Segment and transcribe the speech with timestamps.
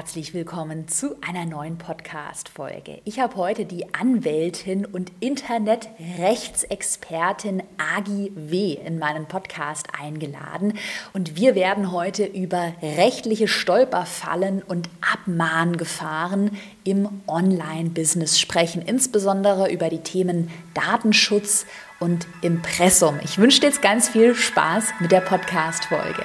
[0.00, 3.02] herzlich willkommen zu einer neuen Podcast-Folge.
[3.04, 8.78] Ich habe heute die Anwältin und Internetrechtsexpertin Agi W.
[8.82, 10.78] in meinen Podcast eingeladen
[11.12, 20.00] und wir werden heute über rechtliche Stolperfallen und Abmahngefahren im Online-Business sprechen, insbesondere über die
[20.00, 21.66] Themen Datenschutz
[21.98, 23.20] und Impressum.
[23.22, 26.24] Ich wünsche dir jetzt ganz viel Spaß mit der Podcast-Folge.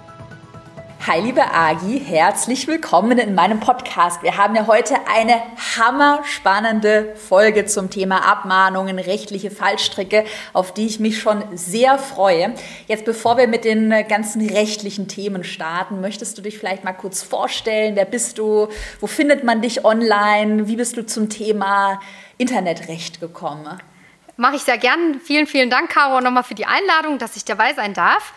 [1.07, 4.21] Hi, liebe Agi, herzlich willkommen in meinem Podcast.
[4.21, 5.41] Wir haben ja heute eine
[5.75, 12.53] hammerspannende Folge zum Thema Abmahnungen, rechtliche Fallstricke, auf die ich mich schon sehr freue.
[12.85, 17.23] Jetzt, bevor wir mit den ganzen rechtlichen Themen starten, möchtest du dich vielleicht mal kurz
[17.23, 17.95] vorstellen?
[17.95, 18.67] Wer bist du?
[18.99, 20.67] Wo findet man dich online?
[20.67, 21.99] Wie bist du zum Thema
[22.37, 23.79] Internetrecht gekommen?
[24.37, 25.19] Mache ich sehr gern.
[25.23, 28.33] Vielen, vielen Dank, Caro, nochmal für die Einladung, dass ich dabei sein darf.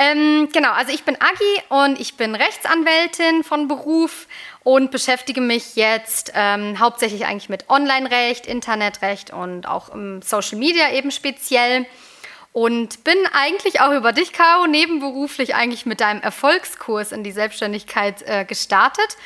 [0.00, 4.28] Ähm, genau, also ich bin Agi und ich bin Rechtsanwältin von Beruf
[4.64, 10.90] und beschäftige mich jetzt ähm, hauptsächlich eigentlich mit Online-Recht, Internetrecht und auch im Social Media
[10.92, 11.84] eben speziell.
[12.52, 18.22] Und bin eigentlich auch über dich, Caro, nebenberuflich eigentlich mit deinem Erfolgskurs in die Selbstständigkeit
[18.22, 19.18] äh, gestartet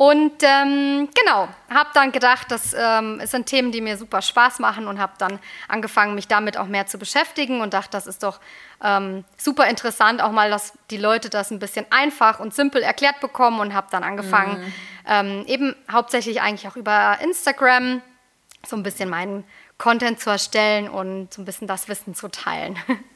[0.00, 4.86] und ähm, genau, habe dann gedacht, das ähm, sind Themen, die mir super Spaß machen
[4.86, 8.40] und habe dann angefangen, mich damit auch mehr zu beschäftigen und dachte, das ist doch
[8.82, 13.20] ähm, super interessant, auch mal, dass die Leute das ein bisschen einfach und simpel erklärt
[13.20, 14.72] bekommen und habe dann angefangen, mhm.
[15.06, 18.00] Ähm, eben hauptsächlich eigentlich auch über Instagram
[18.66, 19.44] so ein bisschen meinen
[19.76, 22.78] Content zu erstellen und so ein bisschen das Wissen zu teilen.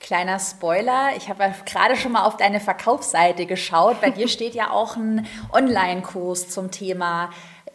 [0.00, 4.00] Kleiner Spoiler, ich habe gerade schon mal auf deine Verkaufsseite geschaut.
[4.00, 7.30] Bei dir steht ja auch ein Online-Kurs zum Thema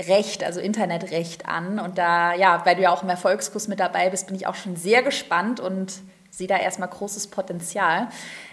[0.07, 1.79] Recht, also Internetrecht an.
[1.79, 4.55] Und da, ja, weil du ja auch im Erfolgskurs mit dabei bist, bin ich auch
[4.55, 8.07] schon sehr gespannt und sehe da erstmal großes Potenzial.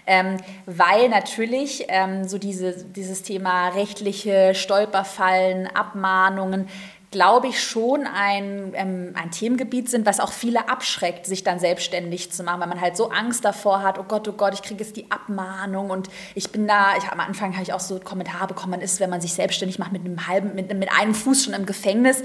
[0.07, 0.37] Ähm,
[0.67, 6.69] weil natürlich ähm, so diese, dieses Thema rechtliche Stolperfallen, Abmahnungen,
[7.11, 12.31] glaube ich, schon ein, ähm, ein Themengebiet sind, was auch viele abschreckt, sich dann selbstständig
[12.31, 14.85] zu machen, weil man halt so Angst davor hat, oh Gott, oh Gott, ich kriege
[14.85, 18.47] jetzt die Abmahnung und ich bin da, ich, am Anfang habe ich auch so Kommentare
[18.47, 21.45] bekommen, man ist, wenn man sich selbstständig macht, mit einem halben, mit, mit einem Fuß
[21.45, 22.23] schon im Gefängnis.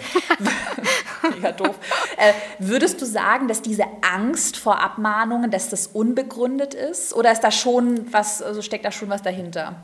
[1.34, 1.80] Mega doof.
[2.18, 7.42] Äh, würdest du sagen, dass diese Angst vor Abmahnungen, dass das unbegründet ist oder ist
[7.42, 9.84] da schon was, also steckt da schon was dahinter?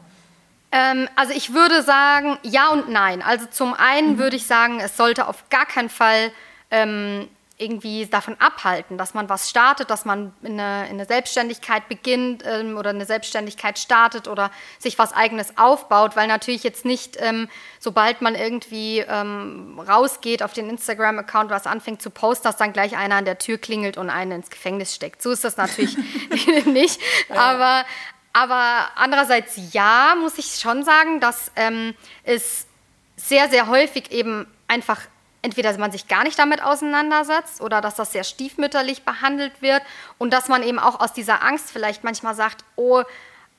[0.72, 3.22] Ähm, also ich würde sagen, ja und nein.
[3.22, 4.18] Also zum einen mhm.
[4.20, 6.32] würde ich sagen, es sollte auf gar keinen Fall
[6.70, 7.28] ähm,
[7.62, 12.44] irgendwie davon abhalten, dass man was startet, dass man in eine, in eine Selbstständigkeit beginnt
[12.46, 14.50] ähm, oder eine Selbstständigkeit startet oder
[14.80, 17.48] sich was eigenes aufbaut, weil natürlich jetzt nicht, ähm,
[17.80, 22.98] sobald man irgendwie ähm, rausgeht auf den Instagram-Account, was anfängt zu posten, dass dann gleich
[22.98, 25.22] einer an der Tür klingelt und einen ins Gefängnis steckt.
[25.22, 25.98] So ist das natürlich
[26.66, 27.00] nicht.
[27.30, 27.86] Aber,
[28.34, 31.94] aber andererseits ja, muss ich schon sagen, dass ähm,
[32.24, 32.68] es
[33.16, 35.02] sehr, sehr häufig eben einfach
[35.42, 39.82] entweder man sich gar nicht damit auseinandersetzt oder dass das sehr stiefmütterlich behandelt wird
[40.18, 43.02] und dass man eben auch aus dieser Angst vielleicht manchmal sagt, oh,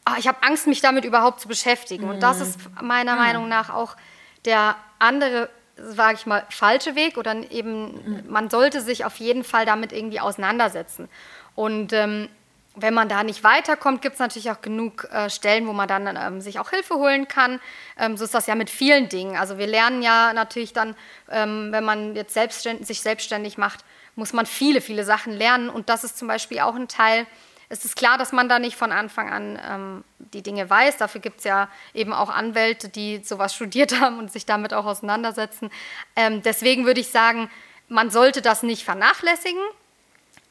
[0.05, 2.05] ah, ich habe Angst, mich damit überhaupt zu beschäftigen.
[2.05, 2.11] Mhm.
[2.11, 3.21] Und das ist meiner mhm.
[3.21, 3.97] Meinung nach auch
[4.45, 8.25] der andere, sage ich mal, falsche Weg oder eben mhm.
[8.29, 11.09] man sollte sich auf jeden Fall damit irgendwie auseinandersetzen.
[11.55, 12.29] Und ähm,
[12.75, 16.17] wenn man da nicht weiterkommt, gibt es natürlich auch genug äh, Stellen, wo man dann
[16.17, 17.61] ähm, sich auch Hilfe holen kann.
[17.99, 19.37] Ähm, so ist das ja mit vielen Dingen.
[19.37, 20.97] Also wir lernen ja natürlich dann,
[21.31, 23.85] ähm, wenn man jetzt selbstständ sich selbstständig macht,
[24.15, 25.69] muss man viele, viele Sachen lernen.
[25.69, 27.27] Und das ist zum Beispiel auch ein Teil.
[27.69, 30.97] Es ist klar, dass man da nicht von Anfang an ähm, die Dinge weiß.
[30.97, 34.87] Dafür gibt es ja eben auch Anwälte, die sowas studiert haben und sich damit auch
[34.87, 35.71] auseinandersetzen.
[36.17, 37.51] Ähm, deswegen würde ich sagen,
[37.89, 39.61] man sollte das nicht vernachlässigen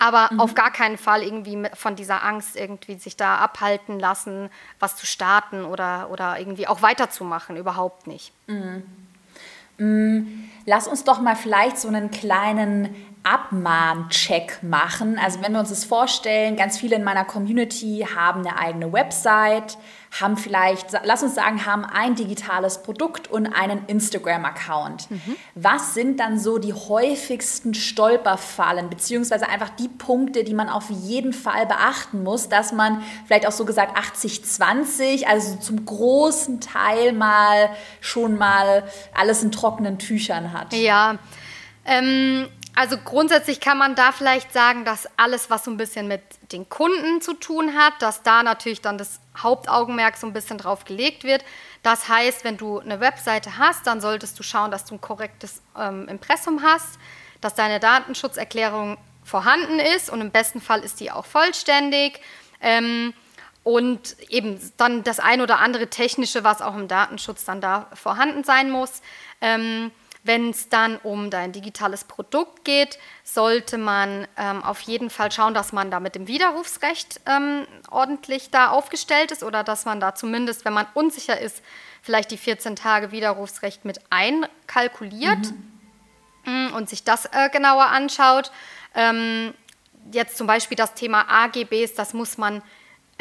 [0.01, 0.39] aber mhm.
[0.39, 4.49] auf gar keinen Fall irgendwie von dieser Angst irgendwie sich da abhalten lassen,
[4.79, 8.33] was zu starten oder, oder irgendwie auch weiterzumachen, überhaupt nicht.
[8.47, 8.83] Mhm.
[9.77, 15.19] Mm, lass uns doch mal vielleicht so einen kleinen Abmahncheck machen.
[15.19, 19.77] Also wenn wir uns das vorstellen, ganz viele in meiner Community haben eine eigene Website,
[20.19, 25.09] haben vielleicht, lass uns sagen, haben ein digitales Produkt und einen Instagram-Account.
[25.09, 25.35] Mhm.
[25.55, 31.31] Was sind dann so die häufigsten Stolperfallen, beziehungsweise einfach die Punkte, die man auf jeden
[31.31, 37.69] Fall beachten muss, dass man vielleicht auch so gesagt 80-20, also zum großen Teil mal
[38.01, 38.83] schon mal
[39.13, 40.73] alles in trockenen Tüchern hat?
[40.73, 41.19] Ja,
[41.85, 46.21] ähm, also grundsätzlich kann man da vielleicht sagen, dass alles, was so ein bisschen mit
[46.51, 50.85] den Kunden zu tun hat, dass da natürlich dann das Hauptaugenmerk so ein bisschen drauf
[50.85, 51.43] gelegt wird.
[51.83, 55.61] Das heißt, wenn du eine Webseite hast, dann solltest du schauen, dass du ein korrektes
[55.77, 56.97] ähm, Impressum hast,
[57.41, 62.21] dass deine Datenschutzerklärung vorhanden ist und im besten Fall ist die auch vollständig.
[62.61, 63.13] Ähm,
[63.63, 68.43] und eben dann das ein oder andere technische, was auch im Datenschutz dann da vorhanden
[68.43, 69.01] sein muss.
[69.39, 69.91] Ähm,
[70.23, 75.53] wenn es dann um dein digitales Produkt geht, sollte man ähm, auf jeden Fall schauen,
[75.53, 80.13] dass man da mit dem Widerrufsrecht ähm, ordentlich da aufgestellt ist oder dass man da
[80.13, 81.63] zumindest, wenn man unsicher ist,
[82.01, 85.51] vielleicht die 14 Tage Widerrufsrecht mit einkalkuliert
[86.45, 86.73] mhm.
[86.75, 88.51] Und sich das äh, genauer anschaut.
[88.95, 89.53] Ähm,
[90.11, 92.63] jetzt zum Beispiel das Thema AGBs, das muss man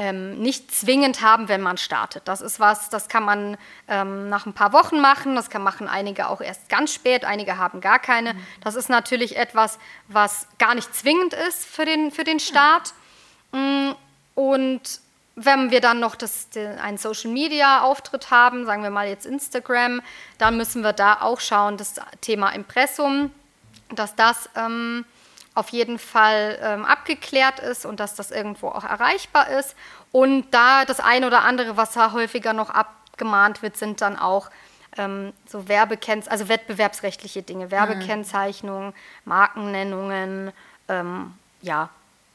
[0.01, 2.23] ähm, nicht zwingend haben, wenn man startet.
[2.25, 5.89] Das ist was, das kann man ähm, nach ein paar Wochen machen, das kann machen
[5.89, 8.35] einige auch erst ganz spät, einige haben gar keine.
[8.65, 12.95] Das ist natürlich etwas, was gar nicht zwingend ist für den, für den Start.
[13.53, 13.91] Mm,
[14.37, 14.81] und
[15.35, 20.01] wenn wir dann noch das, den, einen Social-Media-Auftritt haben, sagen wir mal jetzt Instagram,
[20.39, 23.33] dann müssen wir da auch schauen, das Thema Impressum,
[23.91, 24.49] dass das...
[24.57, 25.05] Ähm,
[25.55, 29.75] auf jeden Fall ähm, abgeklärt ist und dass das irgendwo auch erreichbar ist.
[30.13, 34.51] Und da das eine oder andere, was da häufiger noch abgemahnt wird, sind dann auch
[34.97, 38.93] ähm, so Werbekennz also wettbewerbsrechtliche Dinge, Werbekennzeichnungen,
[39.25, 40.53] Markennennungen,
[40.89, 41.91] ähm, ja,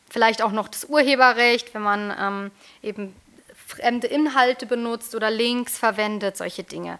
[0.09, 2.51] vielleicht auch noch das Urheberrecht, wenn man ähm,
[2.81, 3.15] eben
[3.67, 6.99] fremde Inhalte benutzt oder Links verwendet, solche Dinge.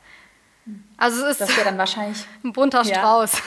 [0.98, 3.42] Also es ist das dann wahrscheinlich ein bunter Strauß.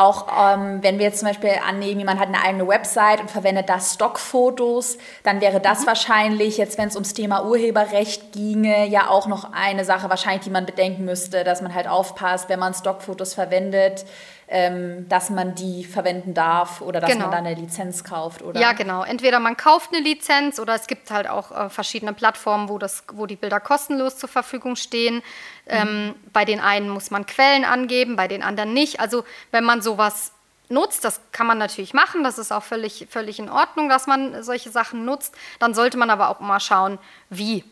[0.00, 3.68] Auch ähm, wenn wir jetzt zum Beispiel annehmen, jemand hat eine eigene Website und verwendet
[3.68, 5.88] da Stockfotos, dann wäre das mhm.
[5.88, 10.50] wahrscheinlich, jetzt wenn es ums Thema Urheberrecht ginge, ja auch noch eine Sache wahrscheinlich, die
[10.50, 14.06] man bedenken müsste, dass man halt aufpasst, wenn man Stockfotos verwendet,
[14.52, 17.26] ähm, dass man die verwenden darf oder dass genau.
[17.26, 18.42] man da eine Lizenz kauft.
[18.42, 18.60] Oder?
[18.60, 19.04] Ja, genau.
[19.04, 23.04] Entweder man kauft eine Lizenz oder es gibt halt auch äh, verschiedene Plattformen, wo, das,
[23.12, 25.16] wo die Bilder kostenlos zur Verfügung stehen.
[25.16, 25.22] Mhm.
[25.68, 28.98] Ähm, bei den einen muss man Quellen angeben, bei den anderen nicht.
[28.98, 30.32] Also wenn man sowas
[30.68, 34.42] nutzt, das kann man natürlich machen, das ist auch völlig, völlig in Ordnung, dass man
[34.42, 35.32] solche Sachen nutzt.
[35.60, 36.98] Dann sollte man aber auch immer schauen,
[37.28, 37.64] wie.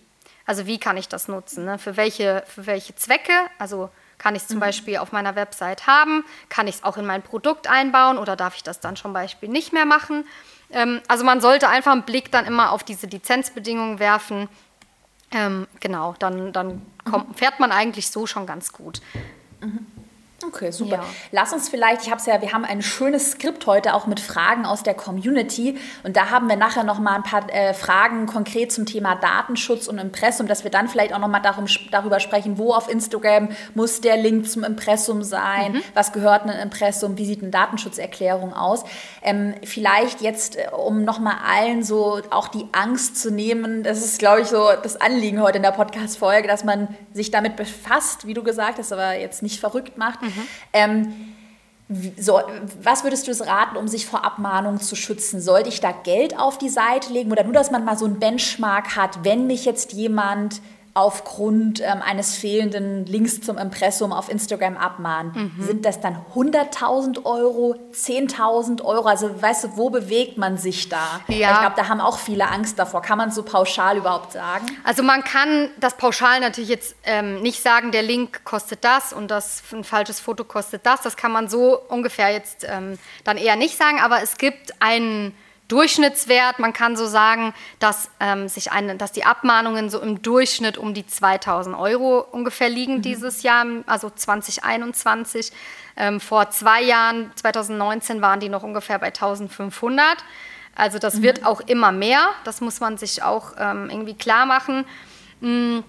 [0.46, 1.64] Also wie kann ich das nutzen?
[1.64, 1.78] Ne?
[1.78, 3.32] Für, welche, für welche Zwecke?
[3.58, 4.60] Also kann ich es zum mhm.
[4.60, 6.24] Beispiel auf meiner Website haben?
[6.48, 9.48] Kann ich es auch in mein Produkt einbauen oder darf ich das dann zum Beispiel
[9.48, 10.24] nicht mehr machen?
[10.70, 14.48] Ähm, also man sollte einfach einen Blick dann immer auf diese Lizenzbedingungen werfen.
[15.30, 19.00] Ähm, genau, dann, dann kommt, fährt man eigentlich so schon ganz gut.
[19.60, 19.86] Mhm.
[20.46, 20.96] Okay, super.
[20.96, 21.04] Ja.
[21.32, 24.20] Lass uns vielleicht, ich habe es ja, wir haben ein schönes Skript heute auch mit
[24.20, 28.26] Fragen aus der Community und da haben wir nachher noch mal ein paar äh, Fragen
[28.26, 32.20] konkret zum Thema Datenschutz und Impressum, dass wir dann vielleicht auch noch mal darum, darüber
[32.20, 35.82] sprechen, wo auf Instagram muss der Link zum Impressum sein, mhm.
[35.94, 38.84] was gehört ein Impressum, wie sieht eine Datenschutzerklärung aus.
[39.22, 44.04] Ähm, vielleicht jetzt, äh, um noch mal allen so auch die Angst zu nehmen, das
[44.04, 48.24] ist, glaube ich, so das Anliegen heute in der Podcast-Folge, dass man sich damit befasst,
[48.28, 50.22] wie du gesagt hast, aber jetzt nicht verrückt macht.
[50.22, 50.27] Mhm.
[50.72, 51.34] Ähm,
[52.18, 52.40] so,
[52.82, 55.40] was würdest du es raten, um sich vor Abmahnungen zu schützen?
[55.40, 58.18] Sollte ich da Geld auf die Seite legen oder nur, dass man mal so einen
[58.18, 60.60] Benchmark hat, wenn mich jetzt jemand
[60.94, 65.52] aufgrund ähm, eines fehlenden Links zum Impressum auf Instagram abmahnen.
[65.56, 65.64] Mhm.
[65.64, 69.06] Sind das dann 100.000 Euro, 10.000 Euro?
[69.06, 71.20] Also weißt du, wo bewegt man sich da?
[71.28, 71.52] Ja.
[71.52, 73.02] Ich glaube, da haben auch viele Angst davor.
[73.02, 74.66] Kann man so pauschal überhaupt sagen?
[74.84, 79.30] Also man kann das pauschal natürlich jetzt ähm, nicht sagen, der Link kostet das und
[79.30, 81.02] das ein falsches Foto kostet das.
[81.02, 85.34] Das kann man so ungefähr jetzt ähm, dann eher nicht sagen, aber es gibt einen
[85.68, 86.58] Durchschnittswert.
[86.58, 90.94] Man kann so sagen, dass, ähm, sich eine, dass die Abmahnungen so im Durchschnitt um
[90.94, 93.02] die 2000 Euro ungefähr liegen mhm.
[93.02, 95.52] dieses Jahr, also 2021.
[95.96, 100.24] Ähm, vor zwei Jahren, 2019, waren die noch ungefähr bei 1500.
[100.74, 101.22] Also das mhm.
[101.22, 102.30] wird auch immer mehr.
[102.44, 104.84] Das muss man sich auch ähm, irgendwie klar machen.
[105.40, 105.84] Hm,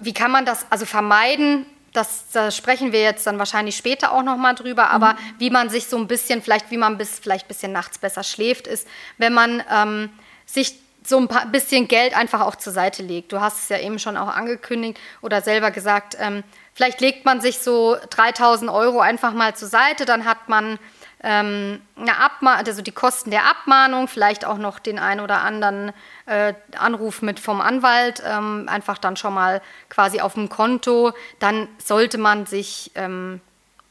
[0.00, 1.66] wie kann man das also vermeiden?
[1.92, 5.18] Das, da sprechen wir jetzt dann wahrscheinlich später auch nochmal drüber, aber mhm.
[5.38, 8.22] wie man sich so ein bisschen, vielleicht wie man bis vielleicht ein bisschen nachts besser
[8.24, 10.10] schläft, ist, wenn man ähm,
[10.46, 13.32] sich so ein paar, bisschen Geld einfach auch zur Seite legt.
[13.32, 16.44] Du hast es ja eben schon auch angekündigt oder selber gesagt, ähm,
[16.74, 20.78] vielleicht legt man sich so 3000 Euro einfach mal zur Seite, dann hat man
[21.22, 25.92] ähm, eine Abma also die Kosten der Abmahnung, vielleicht auch noch den einen oder anderen
[26.26, 31.68] äh, Anruf mit vom Anwalt, ähm, einfach dann schon mal quasi auf dem Konto, dann
[31.78, 33.40] sollte man sich ähm,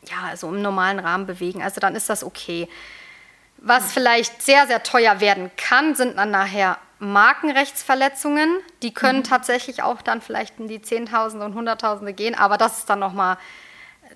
[0.04, 1.64] ja so im normalen Rahmen bewegen.
[1.64, 2.68] Also dann ist das okay.
[3.58, 8.58] Was vielleicht sehr, sehr teuer werden kann, sind dann nachher Markenrechtsverletzungen.
[8.82, 9.24] Die können mhm.
[9.24, 13.38] tatsächlich auch dann vielleicht in die Zehntausende und Hunderttausende gehen, aber das ist dann nochmal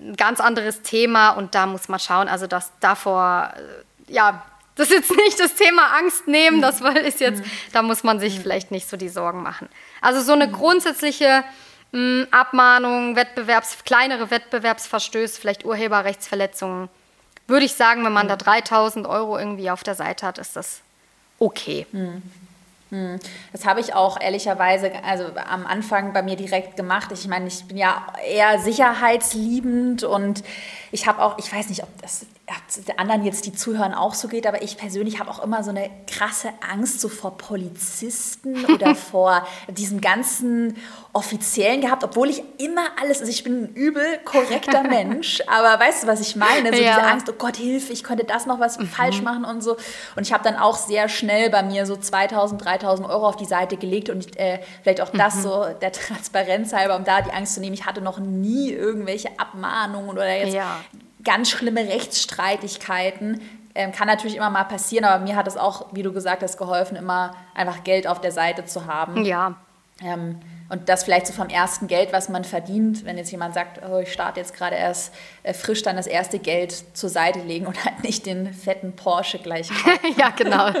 [0.00, 4.42] ein ganz anderes Thema und da muss man schauen, also dass davor, äh, ja,
[4.74, 7.50] das ist jetzt nicht das Thema Angst nehmen, das ist jetzt, mhm.
[7.72, 8.42] da muss man sich mhm.
[8.42, 9.68] vielleicht nicht so die Sorgen machen.
[10.00, 10.52] Also so eine mhm.
[10.52, 11.44] grundsätzliche
[11.92, 16.88] mh, hm, Abmahnung, Wettbewerbs, kleinere Wettbewerbsverstöße, vielleicht Urheberrechtsverletzungen,
[17.46, 20.80] würde ich sagen, wenn man da 3000 Euro irgendwie auf der Seite hat, ist das
[21.38, 21.86] okay.
[21.92, 22.22] Mhm.
[22.90, 23.18] Hm.
[23.52, 27.10] Das habe ich auch ehrlicherweise, also am Anfang bei mir direkt gemacht.
[27.12, 30.44] Ich meine, ich bin ja eher sicherheitsliebend und
[30.92, 32.26] ich habe auch, ich weiß nicht, ob das
[32.86, 35.70] der anderen jetzt, die zuhören, auch so geht, aber ich persönlich habe auch immer so
[35.70, 40.76] eine krasse Angst so vor Polizisten oder vor diesem ganzen
[41.12, 46.04] Offiziellen gehabt, obwohl ich immer alles, also ich bin ein übel korrekter Mensch, aber weißt
[46.04, 46.72] du, was ich meine?
[46.72, 46.96] So ja.
[46.96, 48.86] diese Angst, oh Gott, hilf, ich könnte das noch was mhm.
[48.86, 49.76] falsch machen und so.
[50.14, 53.44] Und ich habe dann auch sehr schnell bei mir so 2000, 3000 Euro auf die
[53.44, 55.42] Seite gelegt und äh, vielleicht auch das mhm.
[55.42, 57.74] so der Transparenz halber, um da die Angst zu nehmen.
[57.74, 60.76] Ich hatte noch nie irgendwelche Abmahnungen oder jetzt ja
[61.26, 63.42] ganz schlimme Rechtsstreitigkeiten.
[63.74, 66.56] Ähm, kann natürlich immer mal passieren, aber mir hat es auch, wie du gesagt hast,
[66.56, 69.24] geholfen, immer einfach Geld auf der Seite zu haben.
[69.24, 69.56] Ja.
[70.02, 73.80] Ähm, und das vielleicht so vom ersten Geld, was man verdient, wenn jetzt jemand sagt,
[73.88, 77.66] oh, ich starte jetzt gerade erst äh, frisch, dann das erste Geld zur Seite legen
[77.66, 80.14] und halt nicht den fetten Porsche gleich kaufen.
[80.16, 80.68] ja, genau.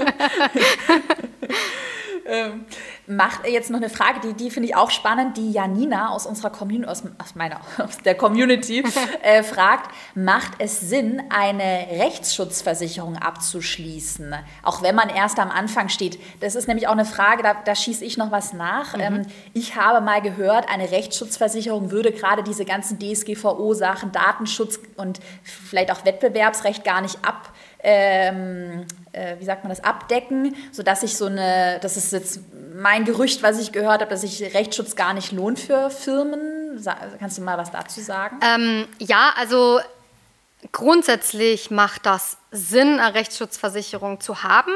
[2.26, 2.64] ähm,
[3.06, 6.50] macht jetzt noch eine Frage, die, die finde ich auch spannend, die Janina aus unserer
[6.50, 8.82] Community, aus, meiner, aus der Community
[9.22, 16.18] äh, fragt, macht es Sinn, eine Rechtsschutzversicherung abzuschließen, auch wenn man erst am Anfang steht?
[16.40, 18.94] Das ist nämlich auch eine Frage, da, da schieße ich noch was nach.
[18.94, 19.00] Mhm.
[19.00, 19.22] Ähm,
[19.54, 26.04] ich habe mal gehört, eine Rechtsschutzversicherung würde gerade diese ganzen DSGVO-Sachen, Datenschutz und vielleicht auch
[26.04, 27.52] Wettbewerbsrecht gar nicht ab
[27.88, 32.40] ähm, äh, wie sagt man das, abdecken, sodass ich so eine, das ist jetzt
[32.74, 36.84] mein Gerücht, was ich gehört habe, dass sich Rechtsschutz gar nicht lohnt für Firmen.
[37.20, 38.40] Kannst du mal was dazu sagen?
[38.42, 39.78] Ähm, ja, also
[40.72, 44.72] grundsätzlich macht das Sinn, eine Rechtsschutzversicherung zu haben.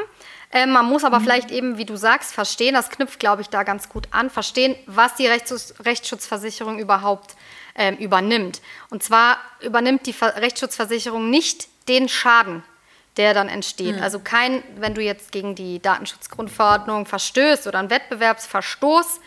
[0.53, 1.25] Ähm, man muss aber mhm.
[1.25, 4.77] vielleicht eben, wie du sagst, verstehen, das knüpft, glaube ich, da ganz gut an, verstehen,
[4.87, 7.35] was die Rechtsschutz Rechtsschutzversicherung überhaupt
[7.75, 8.63] ähm, übernimmt.
[8.89, 12.63] Und zwar übernimmt die Ver Rechtsschutzversicherung nicht den Schaden,
[13.17, 13.97] der dann entsteht.
[13.97, 14.03] Mhm.
[14.03, 19.21] Also kein, wenn du jetzt gegen die Datenschutzgrundverordnung verstößt oder einen Wettbewerbsverstoß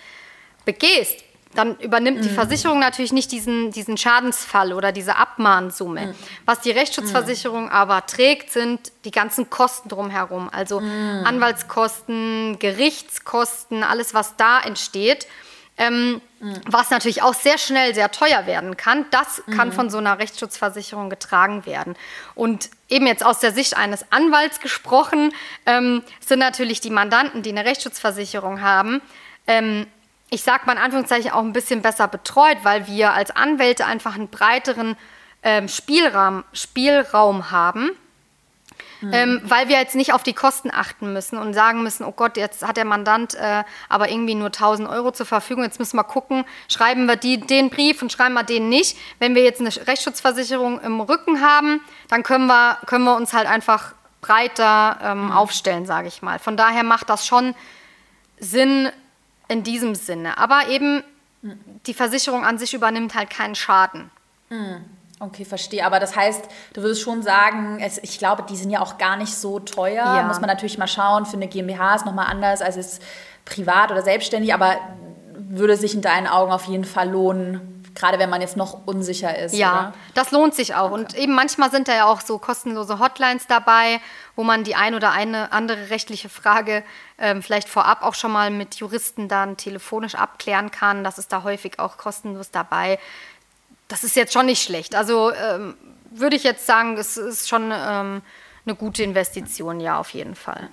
[0.66, 1.24] begehst,
[1.56, 2.24] dann übernimmt mhm.
[2.24, 6.08] die Versicherung natürlich nicht diesen, diesen Schadensfall oder diese Abmahnsumme.
[6.08, 6.16] Mhm.
[6.46, 7.72] Was die Rechtsschutzversicherung mhm.
[7.72, 11.24] aber trägt, sind die ganzen Kosten drumherum, also mhm.
[11.26, 15.28] Anwaltskosten, Gerichtskosten, alles, was da entsteht.
[15.76, 16.62] Ähm, mhm.
[16.68, 19.06] Was natürlich auch sehr schnell sehr teuer werden kann.
[19.10, 19.74] Das kann mhm.
[19.74, 21.96] von so einer Rechtsschutzversicherung getragen werden.
[22.36, 25.34] Und eben jetzt aus der Sicht eines Anwalts gesprochen,
[25.66, 29.02] ähm, sind natürlich die Mandanten, die eine Rechtsschutzversicherung haben,
[29.48, 29.88] ähm,
[30.30, 34.16] ich sage mal in Anführungszeichen auch ein bisschen besser betreut, weil wir als Anwälte einfach
[34.16, 34.98] einen breiteren
[35.44, 37.92] ähm, Spielraum, Spielraum haben
[39.04, 39.14] Mhm.
[39.14, 42.38] Ähm, weil wir jetzt nicht auf die Kosten achten müssen und sagen müssen, oh Gott,
[42.38, 46.06] jetzt hat der Mandant äh, aber irgendwie nur 1000 Euro zur Verfügung, jetzt müssen wir
[46.06, 48.98] gucken, schreiben wir die, den Brief und schreiben wir den nicht.
[49.20, 53.48] Wenn wir jetzt eine Rechtsschutzversicherung im Rücken haben, dann können wir, können wir uns halt
[53.48, 55.32] einfach breiter ähm, mhm.
[55.32, 56.40] aufstellen, sage ich mal.
[56.40, 57.56] Von daher macht das schon
[58.40, 58.90] Sinn
[59.50, 60.38] in diesem Sinne.
[60.38, 61.04] Aber eben
[61.42, 61.60] mhm.
[61.86, 64.10] die Versicherung an sich übernimmt halt keinen Schaden.
[64.50, 64.86] Mhm.
[65.28, 65.86] Okay, verstehe.
[65.86, 69.16] Aber das heißt, du würdest schon sagen, es, ich glaube, die sind ja auch gar
[69.16, 70.04] nicht so teuer.
[70.04, 70.24] Ja.
[70.24, 71.26] Muss man natürlich mal schauen.
[71.26, 73.00] Für eine GmbH ist nochmal anders als es
[73.46, 74.54] privat oder selbstständig.
[74.54, 74.76] Aber
[75.36, 79.38] würde sich in deinen Augen auf jeden Fall lohnen, gerade wenn man jetzt noch unsicher
[79.38, 79.56] ist.
[79.56, 79.94] Ja, oder?
[80.14, 80.92] das lohnt sich auch.
[80.92, 80.94] Okay.
[80.94, 84.02] Und eben manchmal sind da ja auch so kostenlose Hotlines dabei,
[84.36, 86.84] wo man die ein oder eine andere rechtliche Frage
[87.18, 91.04] ähm, vielleicht vorab auch schon mal mit Juristen dann telefonisch abklären kann.
[91.04, 93.00] Das ist da häufig auch kostenlos dabei
[93.88, 94.96] das ist jetzt schon nicht schlecht.
[94.96, 95.76] Also ähm,
[96.12, 98.22] würde ich jetzt sagen, es ist schon ähm,
[98.66, 100.70] eine gute Investition, ja, auf jeden Fall.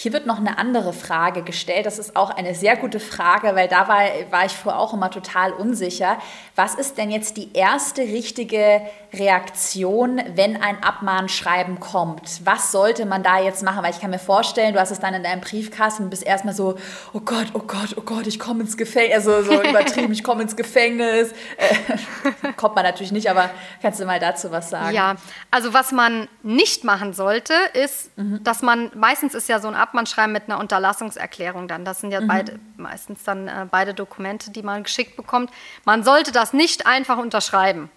[0.00, 1.84] Hier wird noch eine andere Frage gestellt.
[1.84, 3.98] Das ist auch eine sehr gute Frage, weil da war,
[4.30, 6.18] war ich vorher auch immer total unsicher.
[6.54, 8.80] Was ist denn jetzt die erste richtige
[9.12, 12.42] Reaktion, wenn ein Abmahnschreiben kommt?
[12.44, 13.82] Was sollte man da jetzt machen?
[13.82, 16.54] Weil ich kann mir vorstellen, du hast es dann in deinem Briefkasten und bist erstmal
[16.54, 16.76] so,
[17.12, 19.26] oh Gott, oh Gott, oh Gott, ich komme ins Gefängnis.
[19.26, 21.32] Also so übertrieben, ich komme ins Gefängnis.
[21.56, 23.50] Äh, kommt man natürlich nicht, aber
[23.82, 24.94] kannst du mal dazu was sagen?
[24.94, 25.16] Ja,
[25.50, 28.44] also was man nicht machen sollte, ist, mhm.
[28.44, 31.84] dass man, meistens ist ja so ein Abmahnschreiben mit einer Unterlassungserklärung dann.
[31.84, 32.28] Das sind ja mhm.
[32.28, 35.50] beide, meistens dann äh, beide Dokumente, die man geschickt bekommt.
[35.84, 37.90] Man sollte das nicht einfach unterschreiben.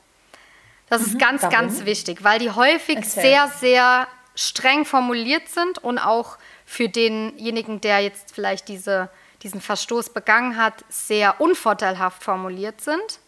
[0.89, 1.19] Das ist mhm.
[1.19, 1.55] ganz, Warum?
[1.55, 3.23] ganz wichtig, weil die häufig Erzähl.
[3.23, 9.09] sehr, sehr streng formuliert sind und auch für denjenigen, der jetzt vielleicht diese,
[9.43, 13.19] diesen Verstoß begangen hat, sehr unvorteilhaft formuliert sind.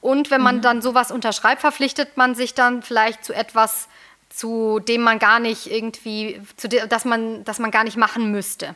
[0.00, 0.62] Und wenn man mhm.
[0.62, 3.88] dann sowas unterschreibt, verpflichtet man sich dann vielleicht zu etwas,
[4.30, 8.30] zu dem man gar nicht irgendwie, zu de, dass man, dass man gar nicht machen
[8.30, 8.74] müsste.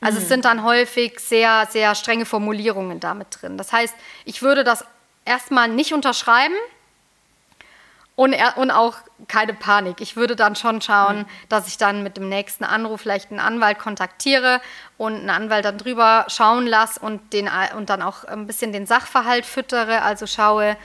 [0.00, 0.22] Also mhm.
[0.22, 3.56] es sind dann häufig sehr, sehr strenge Formulierungen damit drin.
[3.56, 3.94] Das heißt,
[4.24, 4.84] ich würde das
[5.24, 6.54] erstmal nicht unterschreiben,
[8.14, 8.96] und, und auch
[9.28, 10.00] keine Panik.
[10.00, 11.26] Ich würde dann schon schauen, mhm.
[11.48, 14.60] dass ich dann mit dem nächsten Anruf vielleicht einen Anwalt kontaktiere
[14.98, 18.86] und einen Anwalt dann drüber schauen lasse und, den, und dann auch ein bisschen den
[18.86, 20.02] Sachverhalt füttere.
[20.02, 20.76] Also schaue,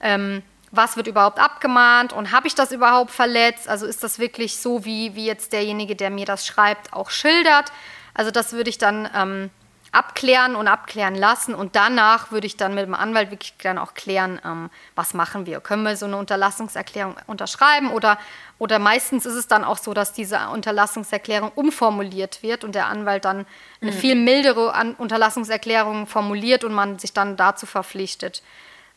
[0.00, 0.42] ähm,
[0.76, 3.68] was wird überhaupt abgemahnt und habe ich das überhaupt verletzt?
[3.68, 7.72] Also ist das wirklich so, wie, wie jetzt derjenige, der mir das schreibt, auch schildert?
[8.14, 9.50] Also das würde ich dann ähm,
[9.96, 11.54] abklären und abklären lassen.
[11.54, 15.46] Und danach würde ich dann mit dem Anwalt wirklich dann auch klären, ähm, was machen
[15.46, 15.60] wir.
[15.60, 18.18] Können wir so eine Unterlassungserklärung unterschreiben oder,
[18.58, 23.24] oder meistens ist es dann auch so, dass diese Unterlassungserklärung umformuliert wird und der Anwalt
[23.24, 23.46] dann
[23.80, 23.96] eine mhm.
[23.96, 28.42] viel mildere An Unterlassungserklärung formuliert und man sich dann dazu verpflichtet.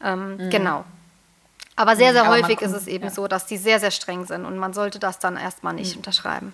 [0.04, 0.50] Ähm, mhm.
[0.50, 0.86] Genau.
[1.80, 3.10] Aber sehr, sehr mhm, häufig ist es eben ja.
[3.10, 6.00] so, dass die sehr, sehr streng sind und man sollte das dann erstmal nicht mhm.
[6.00, 6.54] unterschreiben.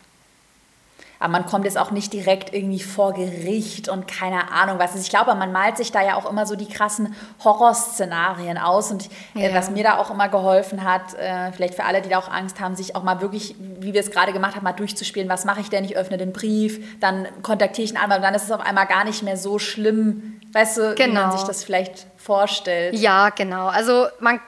[1.18, 4.92] Aber man kommt jetzt auch nicht direkt irgendwie vor Gericht und keine Ahnung was.
[4.92, 8.92] Also ich glaube, man malt sich da ja auch immer so die krassen Horrorszenarien aus.
[8.92, 9.56] Und äh, ja.
[9.56, 12.60] was mir da auch immer geholfen hat, äh, vielleicht für alle, die da auch Angst
[12.60, 15.28] haben, sich auch mal wirklich, wie wir es gerade gemacht haben, mal durchzuspielen.
[15.28, 15.86] Was mache ich denn?
[15.86, 18.86] Ich öffne den Brief, dann kontaktiere ich einen Anwalt und dann ist es auf einmal
[18.86, 20.98] gar nicht mehr so schlimm, weißt du, genau.
[20.98, 21.38] wie man genau.
[21.38, 22.94] sich das vielleicht vorstellt.
[22.94, 23.68] Ja, genau.
[23.68, 24.40] Also man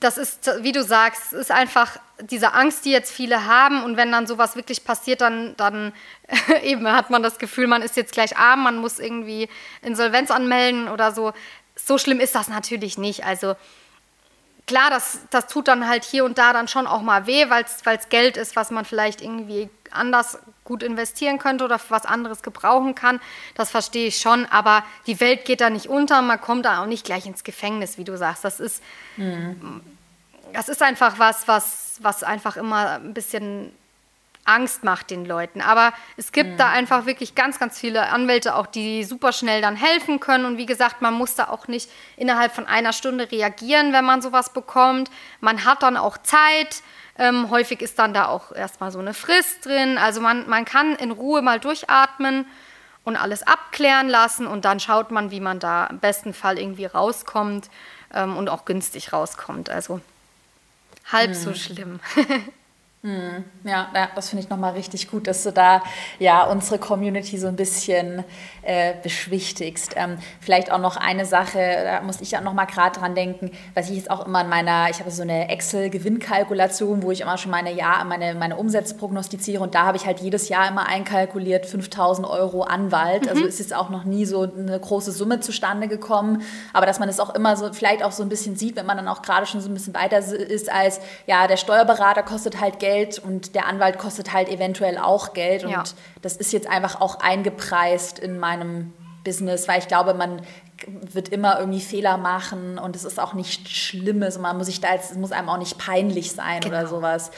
[0.00, 3.82] das ist, wie du sagst, ist einfach diese Angst, die jetzt viele haben.
[3.82, 5.92] Und wenn dann sowas wirklich passiert, dann, dann
[6.62, 9.48] eben hat man das Gefühl, man ist jetzt gleich arm, man muss irgendwie
[9.82, 11.32] Insolvenz anmelden oder so.
[11.74, 13.24] So schlimm ist das natürlich nicht.
[13.24, 13.54] Also
[14.66, 17.64] klar, das, das tut dann halt hier und da dann schon auch mal weh, weil
[17.64, 22.42] es Geld ist, was man vielleicht irgendwie anders gut investieren könnte oder für was anderes
[22.42, 23.20] gebrauchen kann.
[23.54, 26.86] Das verstehe ich schon, aber die Welt geht da nicht unter, man kommt da auch
[26.86, 28.44] nicht gleich ins Gefängnis, wie du sagst.
[28.44, 28.82] Das ist,
[29.16, 29.80] mhm.
[30.52, 33.72] das ist einfach was, was, was einfach immer ein bisschen
[34.46, 35.60] Angst macht den Leuten.
[35.60, 36.56] Aber es gibt mhm.
[36.56, 40.44] da einfach wirklich ganz, ganz viele Anwälte auch, die super schnell dann helfen können.
[40.44, 44.22] Und wie gesagt, man muss da auch nicht innerhalb von einer Stunde reagieren, wenn man
[44.22, 45.10] sowas bekommt.
[45.40, 46.82] Man hat dann auch Zeit.
[47.18, 49.98] Ähm, häufig ist dann da auch erstmal so eine Frist drin.
[49.98, 52.46] Also man, man kann in Ruhe mal durchatmen
[53.04, 56.86] und alles abklären lassen und dann schaut man, wie man da im besten Fall irgendwie
[56.86, 57.70] rauskommt
[58.12, 59.70] ähm, und auch günstig rauskommt.
[59.70, 60.00] Also
[61.10, 61.34] halb mhm.
[61.34, 62.00] so schlimm.
[63.06, 65.80] Hm, ja, ja, das finde ich nochmal richtig gut, dass du da
[66.18, 68.24] ja unsere Community so ein bisschen
[68.62, 69.92] äh, beschwichtigst.
[69.94, 73.90] Ähm, vielleicht auch noch eine Sache, da muss ich auch nochmal gerade dran denken, was
[73.90, 77.52] ich jetzt auch immer in meiner, ich habe so eine Excel-Gewinnkalkulation, wo ich immer schon
[77.52, 81.64] meine, Jahr, meine, meine Umsätze prognostiziere und da habe ich halt jedes Jahr immer einkalkuliert,
[81.64, 83.28] 5000 Euro Anwalt.
[83.28, 83.36] Also mhm.
[83.36, 86.42] Also ist jetzt auch noch nie so eine große Summe zustande gekommen,
[86.72, 88.96] aber dass man es auch immer so, vielleicht auch so ein bisschen sieht, wenn man
[88.96, 92.80] dann auch gerade schon so ein bisschen weiter ist als, ja, der Steuerberater kostet halt
[92.80, 95.64] Geld, Geld und der Anwalt kostet halt eventuell auch Geld.
[95.64, 95.84] Und ja.
[96.22, 98.92] das ist jetzt einfach auch eingepreist in meinem
[99.24, 100.42] Business, weil ich glaube, man
[100.90, 104.80] wird immer irgendwie Fehler machen und es ist auch nicht Schlimmes und man muss sich
[104.80, 106.76] da jetzt, es muss einem auch nicht peinlich sein genau.
[106.76, 107.30] oder sowas.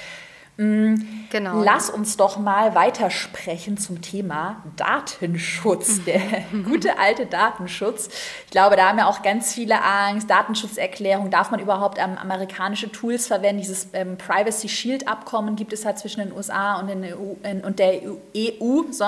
[0.61, 0.97] Mm,
[1.31, 1.63] genau.
[1.63, 6.21] Lass uns doch mal weitersprechen zum Thema Datenschutz, der
[6.65, 8.09] gute alte Datenschutz.
[8.45, 10.29] Ich glaube, da haben ja auch ganz viele Angst.
[10.29, 13.61] Datenschutzerklärung, darf man überhaupt amerikanische Tools verwenden?
[13.61, 17.79] Dieses ähm, Privacy Shield Abkommen gibt es halt zwischen den USA und, EU, in, und
[17.79, 18.03] der
[18.37, 18.83] EU.
[18.91, 19.05] So.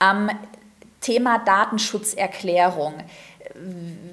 [0.00, 0.30] Ähm,
[1.00, 2.94] Thema Datenschutzerklärung.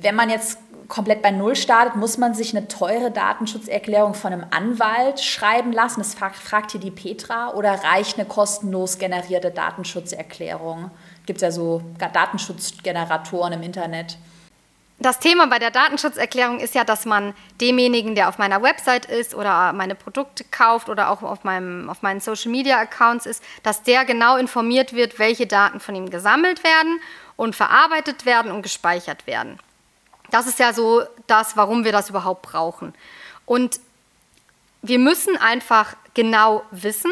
[0.02, 0.58] Wenn man jetzt
[0.88, 6.00] komplett bei Null startet, muss man sich eine teure Datenschutzerklärung von einem Anwalt schreiben lassen.
[6.00, 7.54] Das fragt hier die Petra.
[7.54, 10.92] Oder reicht eine kostenlos generierte Datenschutzerklärung?
[11.26, 14.18] Gibt es ja so Datenschutzgeneratoren im Internet.
[15.00, 19.36] das Thema bei der Datenschutzerklärung ist ja, dass man demjenigen, der auf meiner Website ist
[19.36, 23.84] oder meine Produkte kauft oder auch auf, meinem, auf meinen Social Media Accounts ist, dass
[23.84, 27.00] der genau informiert wird, welche Daten von ihm gesammelt werden
[27.36, 29.60] und verarbeitet werden und gespeichert werden.
[30.32, 32.94] Das ist ja so das, warum wir das überhaupt brauchen.
[33.46, 33.80] Und
[34.82, 37.12] wir müssen einfach genau wissen,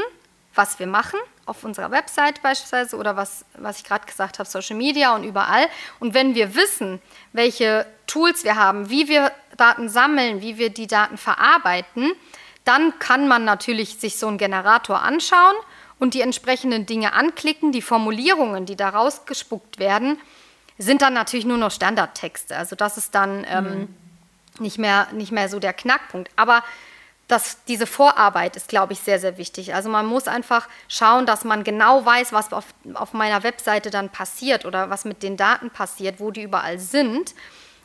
[0.54, 4.76] was wir machen auf unserer Website beispielsweise oder was, was ich gerade gesagt habe, Social
[4.76, 5.68] Media und überall.
[6.00, 7.02] Und wenn wir wissen,
[7.34, 12.12] welche Tools wir haben, wie wir Daten sammeln, wie wir die Daten verarbeiten,
[12.64, 15.56] dann kann man natürlich sich so einen Generator anschauen
[16.00, 17.72] und die entsprechenden Dinge anklicken.
[17.72, 20.20] Die Formulierungen, die da rausgespuckt werden,
[20.78, 22.56] sind dann natürlich nur noch Standardtexte.
[22.56, 23.96] Also das ist dann ähm, mhm.
[24.60, 26.30] nicht, mehr, nicht mehr so der Knackpunkt.
[26.36, 26.64] Aber
[27.28, 29.74] das, diese Vorarbeit ist, glaube ich, sehr, sehr wichtig.
[29.74, 34.10] Also man muss einfach schauen, dass man genau weiß, was auf, auf meiner Webseite dann
[34.10, 37.34] passiert oder was mit den Daten passiert, wo die überall sind.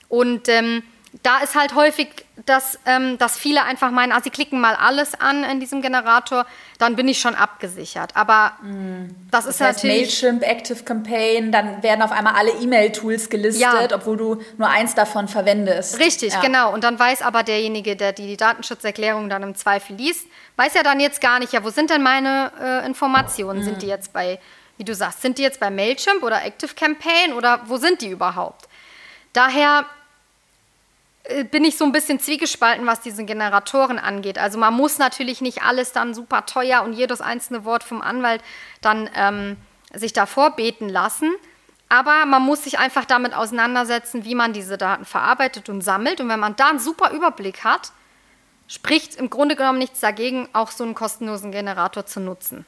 [0.08, 0.82] Und ähm,
[1.22, 2.08] da ist halt häufig,
[2.46, 6.46] dass, ähm, dass viele einfach meinen, ah, sie klicken mal alles an in diesem Generator,
[6.78, 8.14] dann bin ich schon abgesichert.
[8.14, 9.08] Aber mm.
[9.30, 10.22] das, das ist heißt natürlich...
[10.22, 13.88] Mailchimp, Active Campaign, dann werden auf einmal alle E-Mail-Tools gelistet, ja.
[13.92, 15.98] obwohl du nur eins davon verwendest.
[15.98, 16.40] Richtig, ja.
[16.40, 16.72] genau.
[16.72, 21.00] Und dann weiß aber derjenige, der die Datenschutzerklärung dann im Zweifel liest, weiß ja dann
[21.00, 23.60] jetzt gar nicht, ja, wo sind denn meine äh, Informationen?
[23.60, 23.64] Mm.
[23.64, 24.38] Sind die jetzt bei,
[24.76, 28.08] wie du sagst, sind die jetzt bei Mailchimp oder Active Campaign oder wo sind die
[28.08, 28.68] überhaupt?
[29.32, 29.86] Daher
[31.50, 34.38] bin ich so ein bisschen zwiegespalten, was diese Generatoren angeht.
[34.38, 38.42] Also man muss natürlich nicht alles dann super teuer und jedes einzelne Wort vom Anwalt
[38.80, 39.56] dann ähm,
[39.92, 41.30] sich davor beten lassen.
[41.88, 46.20] Aber man muss sich einfach damit auseinandersetzen, wie man diese Daten verarbeitet und sammelt.
[46.20, 47.92] Und wenn man da einen super Überblick hat,
[48.68, 52.64] spricht im Grunde genommen nichts dagegen, auch so einen kostenlosen Generator zu nutzen.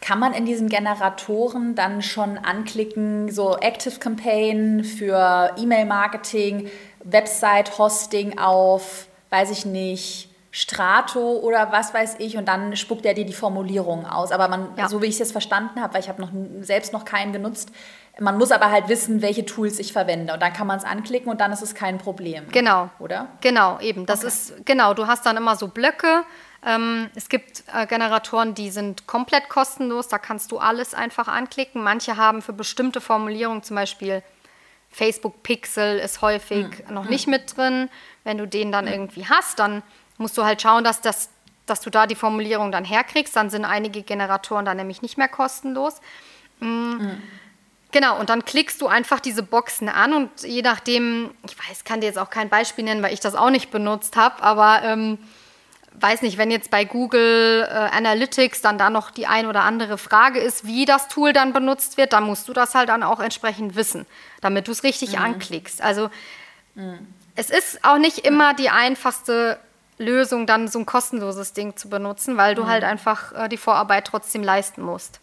[0.00, 6.70] Kann man in diesen Generatoren dann schon anklicken, so Active Campaign für E-Mail-Marketing,
[7.04, 13.26] Website-Hosting auf, weiß ich nicht, Strato oder was weiß ich und dann spuckt er dir
[13.26, 14.32] die Formulierung aus.
[14.32, 14.88] Aber man, ja.
[14.88, 16.30] so wie ich es jetzt verstanden habe, weil ich habe noch
[16.62, 17.70] selbst noch keinen genutzt,
[18.20, 21.30] man muss aber halt wissen, welche Tools ich verwende und dann kann man es anklicken
[21.30, 22.48] und dann ist es kein Problem.
[22.50, 22.90] Genau.
[22.98, 23.28] Oder?
[23.40, 24.06] Genau, eben.
[24.06, 24.28] Das okay.
[24.28, 24.94] ist genau.
[24.94, 26.24] Du hast dann immer so Blöcke.
[26.64, 30.08] Ähm, es gibt äh, Generatoren, die sind komplett kostenlos.
[30.08, 31.82] Da kannst du alles einfach anklicken.
[31.82, 34.22] Manche haben für bestimmte Formulierungen zum Beispiel
[34.90, 36.94] Facebook Pixel ist häufig mhm.
[36.94, 37.90] noch nicht mit drin.
[38.24, 38.92] Wenn du den dann mhm.
[38.92, 39.82] irgendwie hast, dann
[40.16, 41.30] musst du halt schauen, dass, das,
[41.66, 43.36] dass du da die Formulierung dann herkriegst.
[43.36, 46.00] Dann sind einige Generatoren dann nämlich nicht mehr kostenlos.
[46.60, 47.22] Mhm.
[47.90, 52.00] Genau, und dann klickst du einfach diese Boxen an und je nachdem, ich weiß, kann
[52.02, 55.18] dir jetzt auch kein Beispiel nennen, weil ich das auch nicht benutzt habe, aber ähm,
[56.00, 59.98] weiß nicht, wenn jetzt bei Google äh, Analytics dann da noch die ein oder andere
[59.98, 63.20] Frage ist, wie das Tool dann benutzt wird, dann musst du das halt dann auch
[63.20, 64.06] entsprechend wissen,
[64.40, 65.22] damit du es richtig mhm.
[65.22, 65.82] anklickst.
[65.82, 66.10] Also
[66.74, 66.98] mhm.
[67.34, 69.58] es ist auch nicht immer die einfachste
[69.98, 72.68] Lösung, dann so ein kostenloses Ding zu benutzen, weil du mhm.
[72.68, 75.20] halt einfach äh, die Vorarbeit trotzdem leisten musst.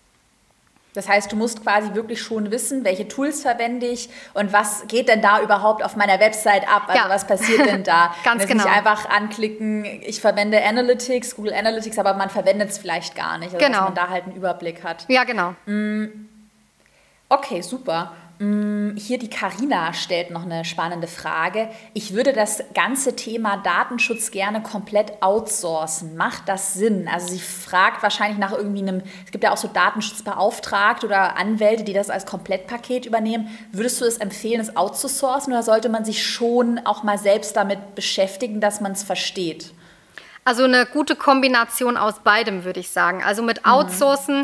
[0.96, 5.10] Das heißt, du musst quasi wirklich schon wissen, welche Tools verwende ich und was geht
[5.10, 6.84] denn da überhaupt auf meiner Website ab?
[6.88, 7.10] Also ja.
[7.10, 8.16] was passiert denn da?
[8.24, 8.64] Ganz Wenn genau.
[8.64, 13.54] Nicht einfach anklicken, ich verwende Analytics, Google Analytics, aber man verwendet es vielleicht gar nicht.
[13.54, 13.80] Also genau.
[13.80, 15.06] Dass man da halt einen Überblick hat.
[15.10, 15.54] Ja, genau.
[15.66, 16.30] Mm.
[17.28, 18.14] Okay, super.
[18.38, 21.70] Mm, hier die Karina stellt noch eine spannende Frage.
[21.94, 26.18] Ich würde das ganze Thema Datenschutz gerne komplett outsourcen.
[26.18, 27.08] Macht das Sinn?
[27.08, 31.86] Also sie fragt wahrscheinlich nach irgendwie einem, es gibt ja auch so Datenschutzbeauftragte oder Anwälte,
[31.86, 33.48] die das als Komplettpaket übernehmen.
[33.72, 37.96] Würdest du es empfehlen, es outzusourcen oder sollte man sich schon auch mal selbst damit
[37.96, 39.72] beschäftigen, dass man es versteht?
[40.44, 43.24] Also eine gute Kombination aus beidem, würde ich sagen.
[43.24, 43.72] Also mit mhm.
[43.72, 44.40] Outsourcen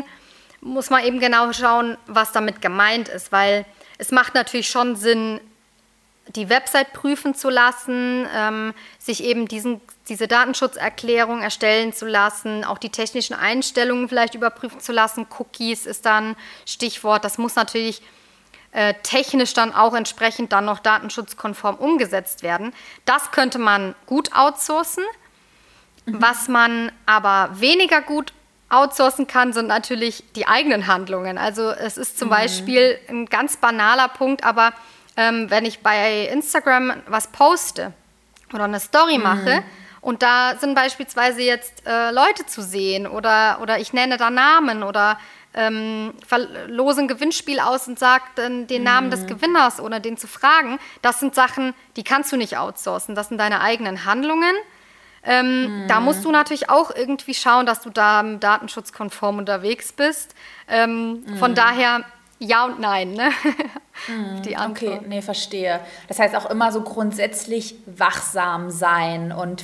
[0.62, 0.72] mhm.
[0.72, 3.66] muss man eben genau schauen, was damit gemeint ist, weil
[4.02, 5.40] es macht natürlich schon Sinn,
[6.34, 12.78] die Website prüfen zu lassen, ähm, sich eben diesen, diese Datenschutzerklärung erstellen zu lassen, auch
[12.78, 15.28] die technischen Einstellungen vielleicht überprüfen zu lassen.
[15.38, 16.34] Cookies ist dann
[16.66, 17.24] Stichwort.
[17.24, 18.02] Das muss natürlich
[18.72, 22.74] äh, technisch dann auch entsprechend dann noch datenschutzkonform umgesetzt werden.
[23.04, 25.04] Das könnte man gut outsourcen.
[26.06, 26.20] Mhm.
[26.20, 28.32] Was man aber weniger gut
[28.72, 31.38] outsourcen kann, sind natürlich die eigenen Handlungen.
[31.38, 32.32] Also es ist zum mhm.
[32.32, 34.72] Beispiel ein ganz banaler Punkt, aber
[35.16, 37.92] ähm, wenn ich bei Instagram was poste
[38.52, 39.24] oder eine Story mhm.
[39.24, 39.62] mache
[40.00, 44.82] und da sind beispielsweise jetzt äh, Leute zu sehen oder, oder ich nenne da Namen
[44.82, 45.18] oder
[45.54, 49.26] ähm, verlose ein Gewinnspiel aus und sage den, den Namen des mhm.
[49.26, 53.14] Gewinners oder den zu fragen, das sind Sachen, die kannst du nicht outsourcen.
[53.14, 54.54] Das sind deine eigenen Handlungen
[55.24, 55.88] ähm, mhm.
[55.88, 60.34] Da musst du natürlich auch irgendwie schauen, dass du da datenschutzkonform unterwegs bist.
[60.68, 61.36] Ähm, mhm.
[61.36, 62.04] Von daher,
[62.38, 63.30] ja und nein, ne?
[64.08, 64.98] Mhm, die Antwort.
[64.98, 65.78] Okay, nee, verstehe.
[66.08, 69.62] Das heißt auch immer so grundsätzlich wachsam sein und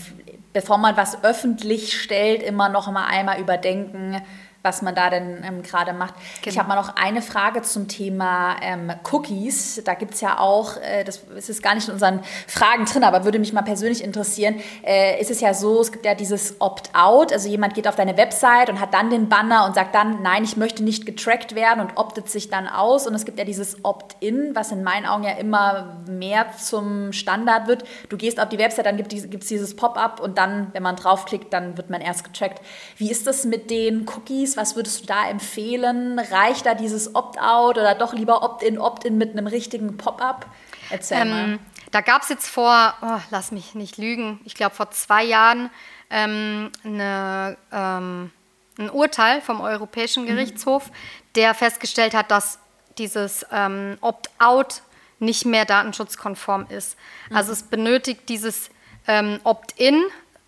[0.52, 4.20] bevor man was öffentlich stellt, immer noch mal einmal überdenken,
[4.62, 6.14] was man da denn ähm, gerade macht.
[6.14, 6.52] Genau.
[6.52, 9.82] Ich habe mal noch eine Frage zum Thema ähm, Cookies.
[9.84, 13.24] Da gibt es ja auch, äh, das ist gar nicht in unseren Fragen drin, aber
[13.24, 17.32] würde mich mal persönlich interessieren, äh, ist es ja so, es gibt ja dieses Opt-out,
[17.32, 20.42] also jemand geht auf deine Website und hat dann den Banner und sagt dann, nein,
[20.42, 23.06] ich möchte nicht getrackt werden und optet sich dann aus.
[23.06, 27.68] Und es gibt ja dieses Opt-in, was in meinen Augen ja immer mehr zum Standard
[27.68, 27.84] wird.
[28.08, 31.52] Du gehst auf die Website, dann gibt es dieses Pop-up und dann, wenn man draufklickt,
[31.52, 32.60] dann wird man erst getrackt.
[32.96, 34.47] Wie ist das mit den Cookies?
[34.48, 36.18] Cookies, was würdest du da empfehlen?
[36.18, 40.46] Reicht da dieses Opt-out oder doch lieber Opt-in, Opt-in mit einem richtigen Pop-up?
[40.90, 41.58] Erzähl ähm, mal.
[41.90, 45.70] Da gab es jetzt vor, oh, lass mich nicht lügen, ich glaube vor zwei Jahren
[46.10, 48.30] ähm, eine, ähm,
[48.78, 50.28] ein Urteil vom Europäischen mhm.
[50.28, 50.94] Gerichtshof, mhm.
[51.34, 52.58] der festgestellt hat, dass
[52.98, 54.82] dieses ähm, Opt-out
[55.18, 56.96] nicht mehr datenschutzkonform ist.
[57.30, 57.36] Mhm.
[57.36, 58.70] Also es benötigt dieses
[59.06, 60.02] ähm, Opt-in,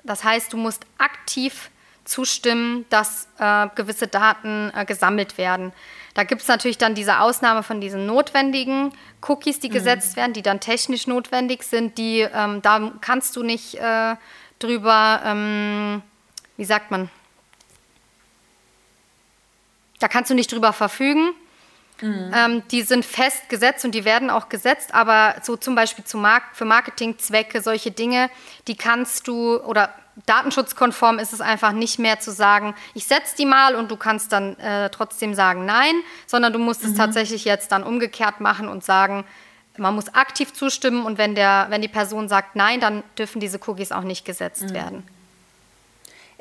[0.05, 1.71] das heißt, du musst aktiv
[2.11, 5.73] zustimmen, dass äh, gewisse Daten äh, gesammelt werden.
[6.15, 8.93] Da gibt es natürlich dann diese Ausnahme von diesen notwendigen
[9.27, 9.75] Cookies, die mhm.
[9.75, 11.99] gesetzt werden, die dann technisch notwendig sind.
[11.99, 14.17] Die, ähm, da kannst du nicht äh,
[14.59, 16.03] drüber, ähm,
[16.57, 17.09] wie sagt man,
[20.01, 21.31] da kannst du nicht drüber verfügen.
[22.01, 22.33] Mhm.
[22.35, 26.17] Ähm, die sind fest gesetzt und die werden auch gesetzt, aber so zum Beispiel zu
[26.17, 28.31] Mark für Marketingzwecke, solche Dinge,
[28.67, 29.95] die kannst du oder
[30.27, 34.33] datenschutzkonform ist es einfach nicht mehr zu sagen, ich setze die mal und du kannst
[34.33, 35.95] dann äh, trotzdem sagen nein,
[36.27, 36.91] sondern du musst mhm.
[36.91, 39.25] es tatsächlich jetzt dann umgekehrt machen und sagen,
[39.77, 43.59] man muss aktiv zustimmen und wenn, der, wenn die Person sagt nein, dann dürfen diese
[43.67, 44.75] Cookies auch nicht gesetzt mhm.
[44.75, 45.20] werden.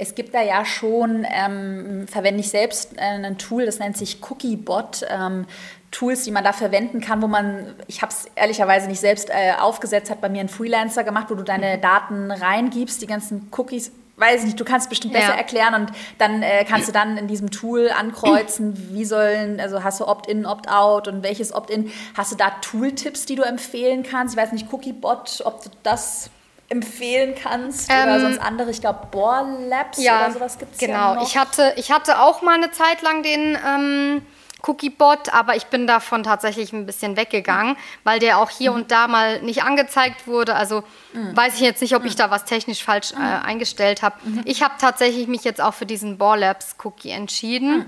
[0.02, 4.20] Es gibt da ja schon, ähm, verwende ich selbst äh, ein Tool, das nennt sich
[4.30, 5.06] Cookiebot.
[5.10, 5.46] Ähm,
[5.92, 9.54] Tools, die man da verwenden kann, wo man, ich habe es ehrlicherweise nicht selbst äh,
[9.60, 11.82] aufgesetzt, hat bei mir ein Freelancer gemacht, wo du deine mhm.
[11.82, 15.38] Daten reingibst, die ganzen Cookies, weiß ich nicht, du kannst es bestimmt besser ja.
[15.38, 20.00] erklären und dann äh, kannst du dann in diesem Tool ankreuzen, wie sollen, also hast
[20.00, 24.36] du Opt-in, Opt-out und welches Opt-in, hast du da Tooltips, die du empfehlen kannst?
[24.36, 26.30] Ich weiß nicht, Cookiebot, ob du das
[26.69, 30.79] empfehlen kannst ähm, oder sonst andere, ich glaube Bohr Labs ja, oder sowas gibt es
[30.79, 30.93] genau.
[30.93, 33.58] ja Genau, ich hatte, ich hatte auch mal eine Zeit lang den...
[33.65, 34.21] Ähm
[34.62, 38.77] Cookiebot, aber ich bin davon tatsächlich ein bisschen weggegangen, weil der auch hier mhm.
[38.77, 40.55] und da mal nicht angezeigt wurde.
[40.55, 41.36] Also mhm.
[41.36, 43.45] weiß ich jetzt nicht, ob ich da was technisch falsch äh, mhm.
[43.45, 44.17] eingestellt habe.
[44.23, 44.41] Mhm.
[44.45, 47.77] Ich habe tatsächlich mich jetzt auch für diesen Borlabs Cookie entschieden.
[47.77, 47.86] Mhm.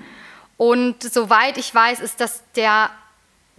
[0.58, 2.92] Und soweit ich weiß, ist das der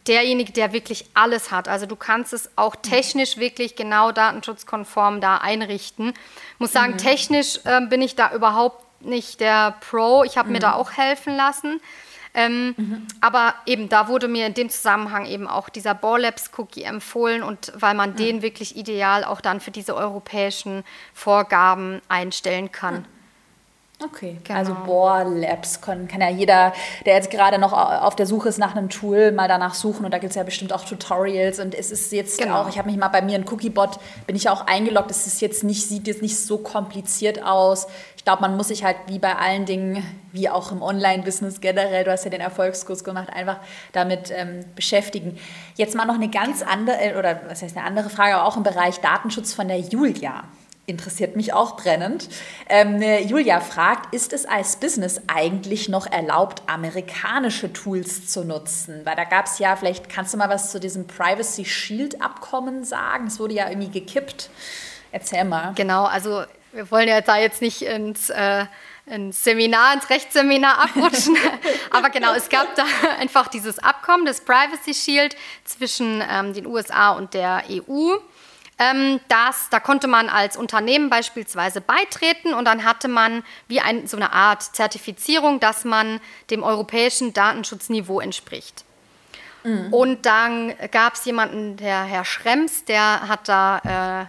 [0.07, 1.69] derjenige, der wirklich alles hat.
[1.69, 2.83] Also du kannst es auch mhm.
[2.83, 6.15] technisch wirklich genau datenschutzkonform da einrichten.
[6.59, 10.25] Muss sagen, technisch äh, bin ich da überhaupt nicht der Pro.
[10.25, 11.81] Ich habe mir da auch helfen lassen.
[12.35, 13.07] Ähm, mhm.
[13.21, 17.95] Aber eben da wurde mir in dem Zusammenhang eben auch dieser Borlabs-Cookie empfohlen und weil
[17.95, 18.17] man mhm.
[18.17, 23.07] den wirklich ideal auch dann für diese europäischen Vorgaben einstellen kann.
[24.05, 24.59] Okay, genau.
[24.59, 26.73] also Bohr Labs kann, kann ja jeder,
[27.07, 30.13] der jetzt gerade noch auf der Suche ist nach einem Tool, mal danach suchen und
[30.13, 32.63] da gibt es ja bestimmt auch Tutorials und es ist jetzt genau.
[32.63, 35.27] auch, ich habe mich mal bei mir in Cookiebot, bin ich ja auch eingeloggt, es
[35.27, 37.87] ist jetzt nicht, sieht jetzt nicht so kompliziert aus.
[38.17, 42.05] Ich glaube, man muss sich halt wie bei allen Dingen, wie auch im Online-Business generell,
[42.05, 43.59] du hast ja den Erfolgskurs gemacht, einfach
[43.93, 45.39] damit ähm, beschäftigen.
[45.75, 48.63] Jetzt mal noch eine ganz andere, oder was heißt eine andere Frage, aber auch im
[48.63, 50.45] Bereich Datenschutz von der Julia
[50.87, 52.29] interessiert mich auch brennend.
[52.69, 59.03] Ähm, Julia fragt, ist es als Business eigentlich noch erlaubt, amerikanische Tools zu nutzen?
[59.05, 62.85] Weil da gab es ja, vielleicht kannst du mal was zu diesem Privacy Shield Abkommen
[62.85, 63.29] sagen.
[63.29, 64.51] Es wurde ja irgendwie gekippt.
[65.13, 65.73] Erzähl mal.
[65.77, 68.65] Genau, also wir wollen ja da jetzt nicht ins, äh,
[69.07, 71.37] ins Seminar, ins Rechtsseminar abrutschen.
[71.91, 72.85] Aber genau, es gab da
[73.21, 78.17] einfach dieses Abkommen, das Privacy Shield zwischen ähm, den USA und der EU.
[78.83, 84.07] Ähm, das, da konnte man als Unternehmen beispielsweise beitreten und dann hatte man wie ein,
[84.07, 88.85] so eine Art Zertifizierung, dass man dem europäischen Datenschutzniveau entspricht.
[89.63, 89.93] Mhm.
[89.93, 94.27] Und dann gab es jemanden, der Herr Schrems, der hat da äh,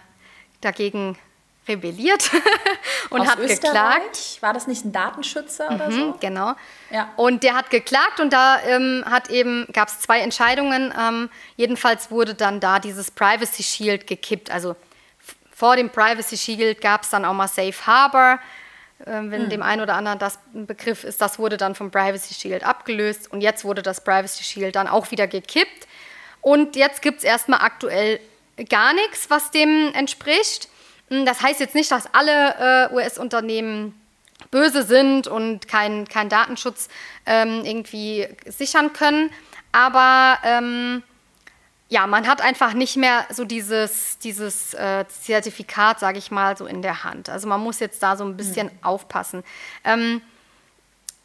[0.60, 1.18] dagegen
[1.66, 2.30] rebelliert
[3.10, 3.62] und Aus hat Österreich?
[3.62, 4.38] geklagt.
[4.40, 6.16] War das nicht ein Datenschützer mhm, oder so?
[6.20, 6.54] Genau.
[6.90, 7.10] Ja.
[7.16, 10.92] Und der hat geklagt und da ähm, hat eben gab es zwei Entscheidungen.
[10.98, 14.50] Ähm, jedenfalls wurde dann da dieses Privacy Shield gekippt.
[14.50, 14.76] Also
[15.54, 18.38] vor dem Privacy Shield gab es dann auch mal Safe Harbor.
[19.06, 19.50] Ähm, wenn mhm.
[19.50, 23.30] dem einen oder anderen das ein Begriff ist, das wurde dann vom Privacy Shield abgelöst
[23.32, 25.88] und jetzt wurde das Privacy Shield dann auch wieder gekippt.
[26.40, 28.20] Und jetzt gibt es erstmal aktuell
[28.68, 30.68] gar nichts, was dem entspricht.
[31.10, 34.00] Hm, das heißt jetzt nicht, dass alle äh, US-Unternehmen
[34.50, 36.88] böse sind und keinen kein Datenschutz
[37.26, 39.30] ähm, irgendwie sichern können.
[39.72, 41.02] aber ähm,
[41.88, 46.66] ja, man hat einfach nicht mehr so dieses, dieses äh, Zertifikat, sage ich mal, so
[46.66, 47.28] in der Hand.
[47.28, 48.78] Also man muss jetzt da so ein bisschen mhm.
[48.82, 49.44] aufpassen.
[49.84, 50.20] Ähm,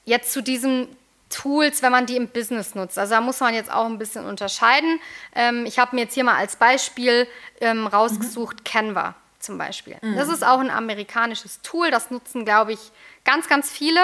[0.06, 0.88] jetzt zu diesen
[1.30, 3.00] Tools, wenn man die im Business nutzt.
[3.00, 5.00] Also da muss man jetzt auch ein bisschen unterscheiden.
[5.34, 7.28] Ähm, ich habe mir jetzt hier mal als Beispiel
[7.62, 8.64] ähm, rausgesucht mhm.
[8.64, 9.98] Canva zum Beispiel.
[10.02, 10.16] Mhm.
[10.16, 12.92] Das ist auch ein amerikanisches Tool, das nutzen, glaube ich,
[13.24, 14.02] ganz, ganz viele.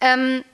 [0.00, 0.44] Ähm,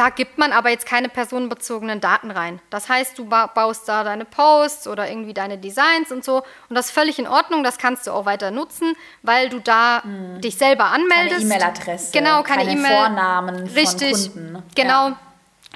[0.00, 2.60] da gibt man aber jetzt keine personenbezogenen Daten rein.
[2.70, 6.38] Das heißt, du baust da deine Posts oder irgendwie deine Designs und so.
[6.70, 7.62] Und das ist völlig in Ordnung.
[7.64, 10.40] Das kannst du auch weiter nutzen, weil du da hm.
[10.40, 11.42] dich selber anmeldest.
[11.42, 12.12] Keine E-Mail-Adresse.
[12.12, 12.96] Genau, keine, keine E-Mail.
[12.96, 14.16] Vornamen Richtig.
[14.16, 14.62] von Kunden.
[14.74, 15.08] Genau.
[15.08, 15.18] Ja.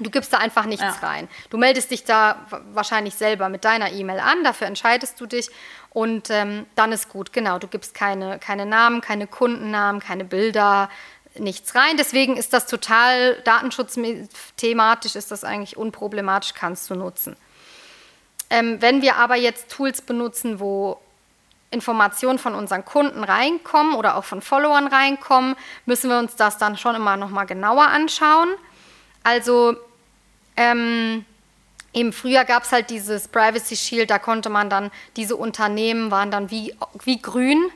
[0.01, 1.07] Du gibst da einfach nichts ja.
[1.07, 1.29] rein.
[1.51, 5.51] Du meldest dich da wahrscheinlich selber mit deiner E-Mail an, dafür entscheidest du dich
[5.95, 7.33] und ähm, dann ist gut.
[7.33, 10.91] Genau, du gibst keine, keine Namen, keine Kundennamen, keine Bilder,
[11.39, 11.97] nichts rein.
[11.97, 17.37] Deswegen ist das total datenschutzthematisch, ist das eigentlich unproblematisch, kannst du nutzen.
[18.51, 21.01] Ähm, wenn wir aber jetzt Tools benutzen, wo
[21.71, 25.55] Informationen von unseren Kunden reinkommen oder auch von Followern reinkommen,
[25.87, 28.49] müssen wir uns das dann schon immer noch mal genauer anschauen.
[29.23, 29.77] Also
[30.57, 31.25] ähm,
[31.95, 36.31] Eben früher gab es halt dieses Privacy Shield, da konnte man dann, diese Unternehmen waren
[36.31, 37.71] dann wie, wie grün,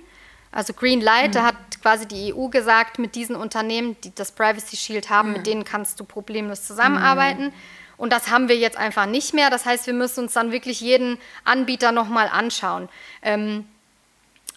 [0.51, 1.33] also Green Light, mhm.
[1.33, 5.35] da hat quasi die EU gesagt, mit diesen Unternehmen, die das Privacy Shield haben, mhm.
[5.37, 7.47] mit denen kannst du problemlos zusammenarbeiten.
[7.47, 7.53] Mhm.
[7.97, 9.51] Und das haben wir jetzt einfach nicht mehr.
[9.51, 12.89] Das heißt, wir müssen uns dann wirklich jeden Anbieter nochmal anschauen.
[13.23, 13.67] Ähm,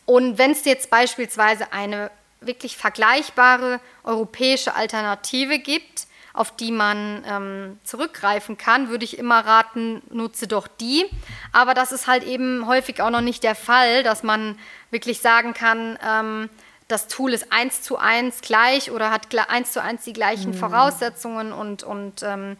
[0.05, 7.79] und wenn es jetzt beispielsweise eine wirklich vergleichbare europäische Alternative gibt, auf die man ähm,
[7.83, 11.05] zurückgreifen kann, würde ich immer raten, nutze doch die.
[11.51, 14.57] Aber das ist halt eben häufig auch noch nicht der Fall, dass man
[14.91, 16.49] wirklich sagen kann, ähm,
[16.87, 20.55] das Tool ist eins zu eins gleich oder hat eins zu eins die gleichen mhm.
[20.55, 22.57] Voraussetzungen und, und ähm,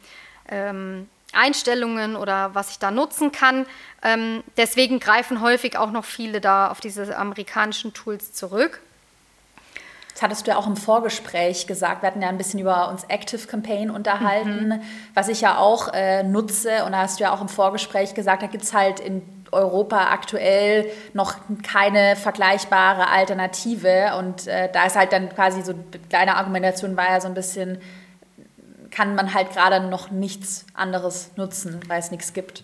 [0.47, 3.65] ähm, Einstellungen oder was ich da nutzen kann.
[4.03, 8.81] Ähm, deswegen greifen häufig auch noch viele da auf diese amerikanischen Tools zurück.
[10.13, 12.02] Das hattest du ja auch im Vorgespräch gesagt.
[12.02, 14.82] Wir hatten ja ein bisschen über uns Active Campaign unterhalten, mhm.
[15.13, 16.84] was ich ja auch äh, nutze.
[16.86, 19.21] Und da hast du ja auch im Vorgespräch gesagt, da gibt es halt in
[19.52, 24.13] Europa aktuell noch keine vergleichbare Alternative.
[24.17, 25.74] Und äh, da ist halt dann quasi so,
[26.10, 27.80] kleine Argumentation war ja so ein bisschen,
[28.89, 32.63] kann man halt gerade noch nichts anderes nutzen, weil es nichts gibt.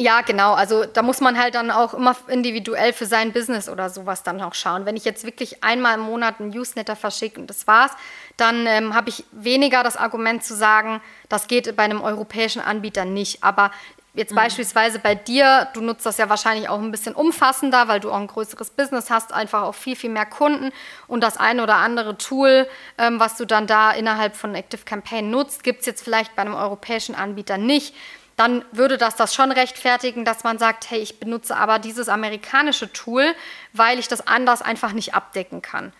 [0.00, 0.54] Ja, genau.
[0.54, 4.40] Also da muss man halt dann auch immer individuell für sein Business oder sowas dann
[4.40, 4.86] auch schauen.
[4.86, 7.90] Wenn ich jetzt wirklich einmal im Monat einen Newsletter verschicke und das war's,
[8.36, 13.04] dann ähm, habe ich weniger das Argument zu sagen, das geht bei einem europäischen Anbieter
[13.04, 13.42] nicht.
[13.42, 13.72] Aber
[14.14, 14.36] jetzt mhm.
[14.36, 18.20] beispielsweise bei dir, du nutzt das ja wahrscheinlich auch ein bisschen umfassender, weil du auch
[18.20, 20.70] ein größeres Business hast, einfach auch viel, viel mehr Kunden
[21.08, 25.32] und das eine oder andere Tool, ähm, was du dann da innerhalb von Active Campaign
[25.32, 27.96] nutzt, gibt es jetzt vielleicht bei einem europäischen Anbieter nicht
[28.38, 32.92] dann würde das das schon rechtfertigen, dass man sagt, hey, ich benutze aber dieses amerikanische
[32.92, 33.34] Tool,
[33.72, 35.92] weil ich das anders einfach nicht abdecken kann.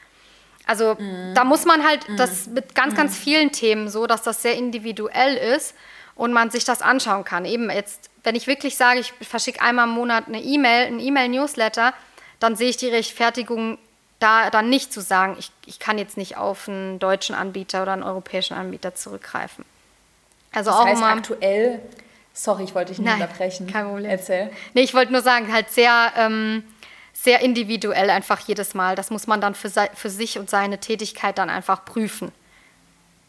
[0.64, 1.34] Also mm.
[1.34, 2.16] da muss man halt mm.
[2.16, 3.14] das mit ganz, ganz mm.
[3.16, 5.74] vielen Themen so, dass das sehr individuell ist
[6.14, 7.44] und man sich das anschauen kann.
[7.44, 11.92] Eben jetzt, wenn ich wirklich sage, ich verschicke einmal im Monat eine E-Mail, ein E-Mail-Newsletter,
[12.38, 13.78] dann sehe ich die Rechtfertigung
[14.20, 17.94] da dann nicht zu sagen, ich, ich kann jetzt nicht auf einen deutschen Anbieter oder
[17.94, 19.64] einen europäischen Anbieter zurückgreifen.
[20.52, 21.80] Also das auch heißt, aktuell
[22.38, 23.66] Sorry, ich wollte dich nicht Nein, unterbrechen.
[23.66, 24.08] Kein Problem.
[24.08, 24.52] Erzähl.
[24.72, 26.62] Nee, ich wollte nur sagen, halt sehr, ähm,
[27.12, 28.94] sehr individuell einfach jedes Mal.
[28.94, 32.30] Das muss man dann für, für sich und seine Tätigkeit dann einfach prüfen.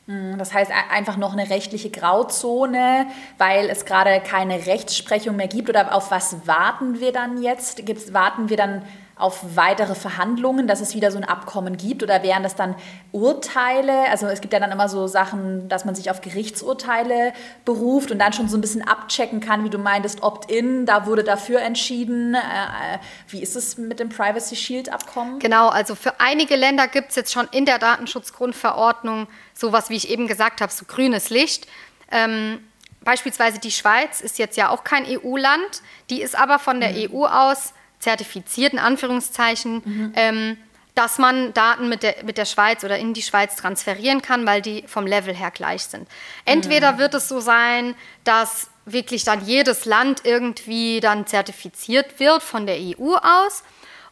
[0.06, 3.08] Hm, das heißt einfach noch eine rechtliche Grauzone,
[3.40, 5.70] weil es gerade keine Rechtsprechung mehr gibt.
[5.70, 7.84] Oder auf was warten wir dann jetzt?
[7.88, 8.84] Gibt's, warten wir dann
[9.20, 12.02] auf weitere Verhandlungen, dass es wieder so ein Abkommen gibt?
[12.02, 12.74] Oder wären das dann
[13.12, 14.10] Urteile?
[14.10, 17.34] Also es gibt ja dann immer so Sachen, dass man sich auf Gerichtsurteile
[17.66, 21.26] beruft und dann schon so ein bisschen abchecken kann, wie du meintest, Opt-in, da wurde
[21.26, 22.34] dafür entschieden.
[22.34, 25.40] Äh, äh, wie ist es mit dem Privacy Shield-Abkommen?
[25.40, 30.10] Genau, also für einige Länder gibt es jetzt schon in der Datenschutzgrundverordnung sowas, wie ich
[30.10, 31.68] eben gesagt habe, so grünes Licht.
[32.10, 32.64] Ähm,
[33.02, 37.14] beispielsweise die Schweiz ist jetzt ja auch kein EU-Land, die ist aber von der mhm.
[37.14, 40.14] EU aus zertifiziert, in Anführungszeichen, mhm.
[40.16, 40.58] ähm,
[40.96, 44.62] dass man Daten mit der, mit der Schweiz oder in die Schweiz transferieren kann, weil
[44.62, 46.08] die vom Level her gleich sind.
[46.46, 46.98] Entweder mhm.
[46.98, 52.78] wird es so sein, dass wirklich dann jedes Land irgendwie dann zertifiziert wird von der
[52.78, 53.64] EU aus,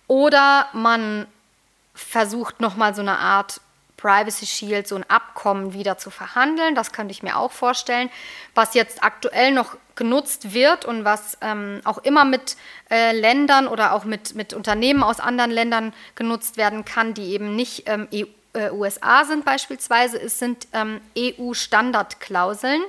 [0.07, 1.27] oder man
[1.93, 3.59] versucht nochmal so eine Art
[3.97, 6.75] Privacy Shield, so ein Abkommen wieder zu verhandeln.
[6.75, 8.09] Das könnte ich mir auch vorstellen.
[8.55, 12.55] Was jetzt aktuell noch genutzt wird und was ähm, auch immer mit
[12.89, 17.55] äh, Ländern oder auch mit, mit Unternehmen aus anderen Ländern genutzt werden kann, die eben
[17.55, 22.81] nicht ähm, EU, äh, USA sind beispielsweise, es sind ähm, EU-Standardklauseln.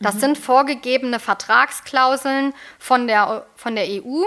[0.00, 0.20] Das mhm.
[0.20, 4.24] sind vorgegebene Vertragsklauseln von der, von der EU,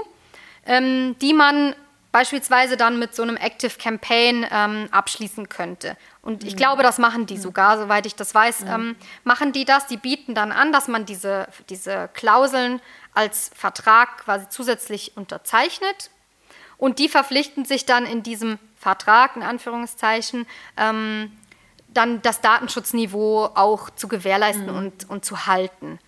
[0.66, 1.76] ähm, die man
[2.16, 5.98] beispielsweise dann mit so einem Active Campaign ähm, abschließen könnte.
[6.22, 6.58] Und ich mhm.
[6.60, 9.88] glaube, das machen die sogar, soweit ich das weiß, ähm, machen die das.
[9.88, 12.80] Die bieten dann an, dass man diese, diese Klauseln
[13.14, 16.10] als Vertrag quasi zusätzlich unterzeichnet.
[16.78, 20.48] Und die verpflichten sich dann in diesem Vertrag, in Anführungszeichen,
[20.78, 21.34] ähm,
[21.90, 24.78] dann das Datenschutzniveau auch zu gewährleisten mhm.
[24.78, 26.00] und, und zu halten.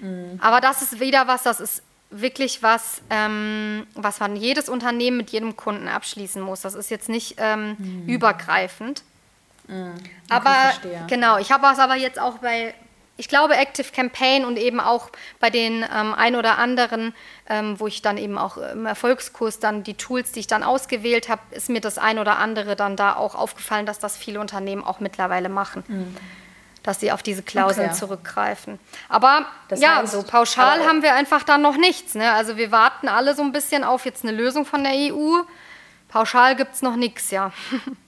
[0.00, 0.40] Mhm.
[0.42, 5.30] Aber das ist wieder was, das ist wirklich was, ähm, was man jedes Unternehmen mit
[5.30, 6.60] jedem Kunden abschließen muss.
[6.60, 8.08] Das ist jetzt nicht ähm, mhm.
[8.08, 9.02] übergreifend.
[9.66, 9.94] Mhm.
[10.28, 10.72] Aber
[11.08, 12.74] genau, ich habe es aber jetzt auch bei,
[13.16, 17.12] ich glaube, Active Campaign und eben auch bei den ähm, ein oder anderen,
[17.48, 21.28] ähm, wo ich dann eben auch im Erfolgskurs dann die Tools, die ich dann ausgewählt
[21.28, 24.84] habe, ist mir das ein oder andere dann da auch aufgefallen, dass das viele Unternehmen
[24.84, 25.82] auch mittlerweile machen.
[25.88, 26.16] Mhm
[26.86, 27.98] dass sie auf diese Klauseln okay.
[27.98, 28.78] zurückgreifen.
[29.08, 32.14] Aber das ja, heißt, so pauschal haben wir einfach dann noch nichts.
[32.14, 32.32] Ne?
[32.32, 35.42] Also wir warten alle so ein bisschen auf jetzt eine Lösung von der EU.
[36.08, 37.52] Pauschal gibt es noch nichts, ja.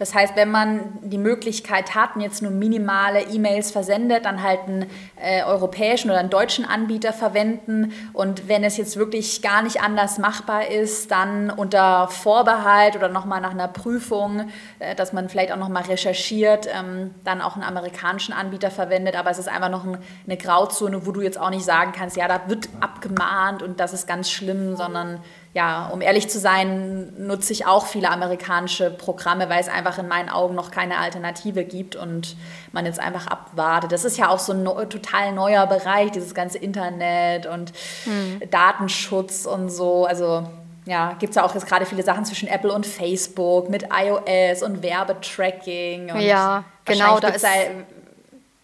[0.00, 4.60] Das heißt, wenn man die Möglichkeit hat und jetzt nur minimale E-Mails versendet, dann halt
[4.66, 4.86] einen
[5.16, 7.92] äh, europäischen oder einen deutschen Anbieter verwenden.
[8.14, 13.42] Und wenn es jetzt wirklich gar nicht anders machbar ist, dann unter Vorbehalt oder nochmal
[13.42, 14.48] nach einer Prüfung,
[14.78, 19.16] äh, dass man vielleicht auch nochmal recherchiert, ähm, dann auch einen amerikanischen Anbieter verwendet.
[19.16, 22.16] Aber es ist einfach noch ein, eine Grauzone, wo du jetzt auch nicht sagen kannst,
[22.16, 25.20] ja, da wird abgemahnt und das ist ganz schlimm, sondern
[25.52, 30.06] ja, um ehrlich zu sein, nutze ich auch viele amerikanische Programme, weil es einfach in
[30.06, 32.36] meinen Augen noch keine Alternative gibt und
[32.70, 33.90] man jetzt einfach abwartet.
[33.90, 37.72] Das ist ja auch so ein total neuer Bereich, dieses ganze Internet und
[38.04, 38.42] hm.
[38.48, 40.06] Datenschutz und so.
[40.06, 40.46] Also
[40.86, 44.62] ja, gibt es ja auch jetzt gerade viele Sachen zwischen Apple und Facebook mit iOS
[44.62, 46.12] und Werbetracking.
[46.12, 47.18] Und ja, genau.
[47.18, 47.44] Da ist,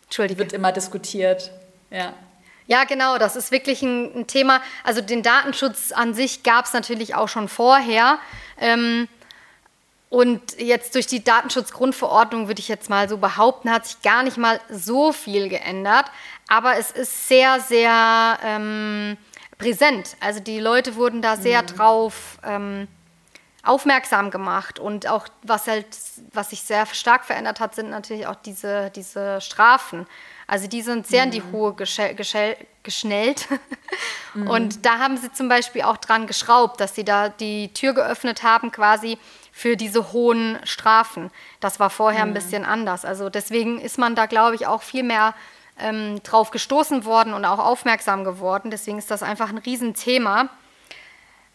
[0.04, 0.38] Entschuldige.
[0.38, 1.50] wird immer diskutiert.
[1.90, 2.12] Ja.
[2.66, 4.60] Ja, genau, das ist wirklich ein, ein Thema.
[4.82, 8.18] Also den Datenschutz an sich gab es natürlich auch schon vorher.
[8.60, 9.08] Ähm,
[10.08, 14.36] und jetzt durch die Datenschutzgrundverordnung würde ich jetzt mal so behaupten, hat sich gar nicht
[14.36, 16.06] mal so viel geändert.
[16.48, 19.16] Aber es ist sehr, sehr ähm,
[19.58, 20.16] präsent.
[20.20, 21.66] Also die Leute wurden da sehr mhm.
[21.66, 22.88] drauf ähm,
[23.64, 24.78] aufmerksam gemacht.
[24.78, 25.86] Und auch was halt,
[26.32, 30.06] was sich sehr stark verändert hat, sind natürlich auch diese, diese Strafen.
[30.46, 31.26] Also die sind sehr mhm.
[31.26, 31.52] in die mhm.
[31.52, 33.48] Hohe geschnellt.
[34.34, 34.48] mhm.
[34.48, 38.42] Und da haben sie zum Beispiel auch dran geschraubt, dass sie da die Tür geöffnet
[38.42, 39.18] haben quasi
[39.52, 41.30] für diese hohen Strafen.
[41.60, 42.30] Das war vorher mhm.
[42.30, 43.04] ein bisschen anders.
[43.04, 45.34] Also deswegen ist man da, glaube ich, auch viel mehr
[45.78, 48.70] ähm, drauf gestoßen worden und auch aufmerksam geworden.
[48.70, 50.48] Deswegen ist das einfach ein Riesenthema.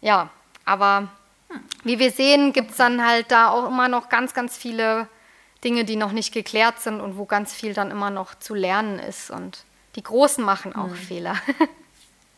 [0.01, 0.29] Ja,
[0.65, 1.09] aber
[1.49, 1.59] hm.
[1.83, 5.07] wie wir sehen, gibt es dann halt da auch immer noch ganz, ganz viele
[5.63, 8.99] Dinge, die noch nicht geklärt sind und wo ganz viel dann immer noch zu lernen
[8.99, 9.29] ist.
[9.29, 9.63] Und
[9.95, 10.95] die Großen machen auch hm.
[10.95, 11.35] Fehler.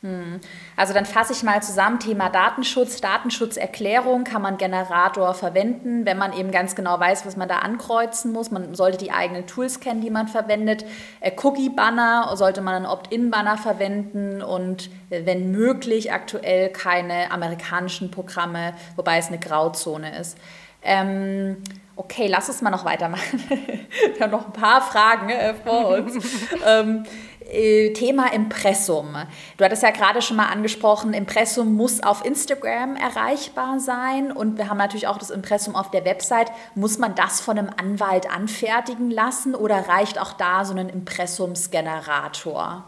[0.04, 0.42] Hm.
[0.76, 6.34] Also dann fasse ich mal zusammen, Thema Datenschutz, Datenschutzerklärung kann man Generator verwenden, wenn man
[6.34, 8.52] eben ganz genau weiß, was man da ankreuzen muss.
[8.52, 10.84] Man sollte die eigenen Tools kennen, die man verwendet.
[11.22, 18.74] Äh, Cookie-Banner sollte man einen Opt-in-Banner verwenden und äh, wenn möglich aktuell keine amerikanischen Programme,
[18.98, 20.38] wobei es eine Grauzone ist.
[20.82, 21.64] Ähm,
[21.96, 23.44] Okay, lass uns mal noch weitermachen.
[24.16, 26.18] Wir haben noch ein paar Fragen äh, vor uns.
[26.66, 27.06] ähm,
[27.52, 29.16] äh, Thema Impressum.
[29.58, 34.70] Du hattest ja gerade schon mal angesprochen, Impressum muss auf Instagram erreichbar sein und wir
[34.70, 36.52] haben natürlich auch das Impressum auf der Website.
[36.74, 42.86] Muss man das von einem Anwalt anfertigen lassen oder reicht auch da so ein Impressumsgenerator?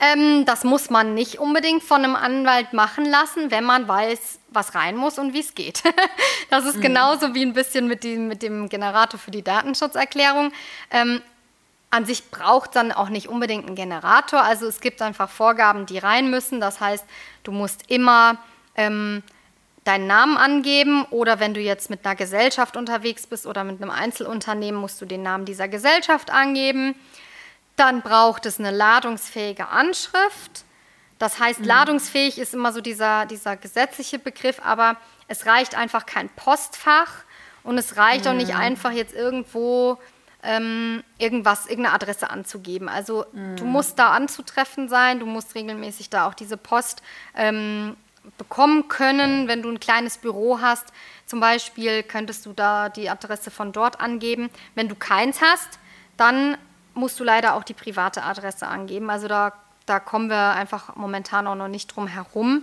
[0.00, 4.74] Ähm, das muss man nicht unbedingt von einem Anwalt machen lassen, wenn man weiß, was
[4.74, 5.84] rein muss und wie es geht.
[6.50, 6.82] das ist mhm.
[6.82, 10.50] genauso wie ein bisschen mit dem, mit dem Generator für die Datenschutzerklärung.
[10.90, 11.22] Ähm,
[11.90, 14.42] an sich braucht dann auch nicht unbedingt einen Generator.
[14.42, 16.60] Also es gibt einfach Vorgaben, die rein müssen.
[16.60, 17.04] Das heißt,
[17.44, 18.38] du musst immer
[18.74, 19.22] ähm,
[19.84, 23.90] deinen Namen angeben oder wenn du jetzt mit einer Gesellschaft unterwegs bist oder mit einem
[23.90, 26.96] Einzelunternehmen, musst du den Namen dieser Gesellschaft angeben.
[27.76, 30.65] Dann braucht es eine ladungsfähige Anschrift.
[31.18, 31.66] Das heißt, mhm.
[31.66, 34.96] ladungsfähig ist immer so dieser, dieser gesetzliche Begriff, aber
[35.28, 37.24] es reicht einfach kein Postfach
[37.62, 38.30] und es reicht mhm.
[38.30, 38.60] auch nicht mhm.
[38.60, 39.98] einfach jetzt irgendwo
[40.42, 42.88] ähm, irgendwas, irgendeine Adresse anzugeben.
[42.88, 43.56] Also mhm.
[43.56, 47.02] du musst da anzutreffen sein, du musst regelmäßig da auch diese Post
[47.34, 47.96] ähm,
[48.38, 49.48] bekommen können.
[49.48, 50.86] Wenn du ein kleines Büro hast,
[51.26, 54.50] zum Beispiel, könntest du da die Adresse von dort angeben.
[54.74, 55.78] Wenn du keins hast,
[56.16, 56.56] dann
[56.94, 59.10] musst du leider auch die private Adresse angeben.
[59.10, 59.52] Also da,
[59.86, 62.62] da kommen wir einfach momentan auch noch nicht drum herum.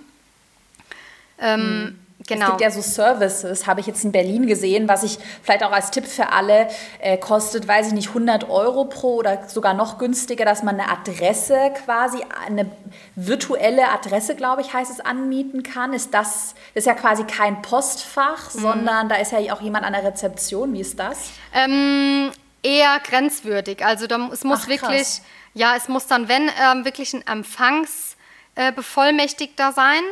[1.39, 1.99] Ähm, mhm.
[2.28, 2.45] Genau.
[2.45, 5.71] Es gibt ja so Services, habe ich jetzt in Berlin gesehen, was ich vielleicht auch
[5.71, 6.69] als Tipp für alle
[6.99, 10.89] äh, kostet, weiß ich nicht, 100 Euro pro oder sogar noch günstiger, dass man eine
[10.89, 12.69] Adresse quasi, eine
[13.15, 15.93] virtuelle Adresse, glaube ich, heißt es, anmieten kann.
[15.93, 18.59] Ist das, ist ja quasi kein Postfach, mhm.
[18.59, 20.74] sondern da ist ja auch jemand an der Rezeption.
[20.74, 21.32] Wie ist das?
[21.53, 23.84] Ähm, eher grenzwürdig.
[23.86, 25.21] Also da, es muss Ach, wirklich,
[25.54, 30.04] ja, es muss dann, wenn ähm, wirklich ein Empfangsbevollmächtigter äh, sein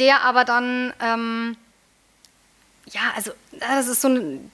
[0.00, 1.56] der aber dann, ähm,
[2.86, 4.50] ja, also das ist so ein,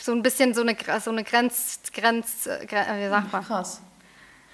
[0.00, 3.44] so ein bisschen so eine, so eine Grenz, Grenz, äh, wie sagt man?
[3.44, 3.82] Krass.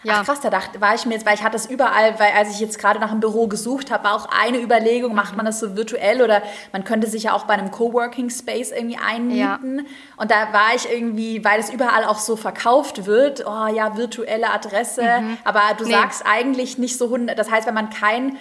[0.05, 0.15] Ja.
[0.17, 2.51] Ach krass, da dachte, war ich mir jetzt, weil ich hatte es überall, weil als
[2.51, 5.61] ich jetzt gerade nach einem Büro gesucht habe, war auch eine Überlegung, macht man das
[5.61, 6.43] so virtuell oder
[6.73, 9.79] man könnte sich ja auch bei einem Coworking Space irgendwie einmieten.
[9.79, 9.85] Ja.
[10.17, 14.51] Und da war ich irgendwie, weil es überall auch so verkauft wird, oh ja, virtuelle
[14.51, 15.39] Adresse, mhm.
[15.45, 15.93] aber du nee.
[15.93, 18.37] sagst eigentlich nicht so 100, das heißt, wenn man kein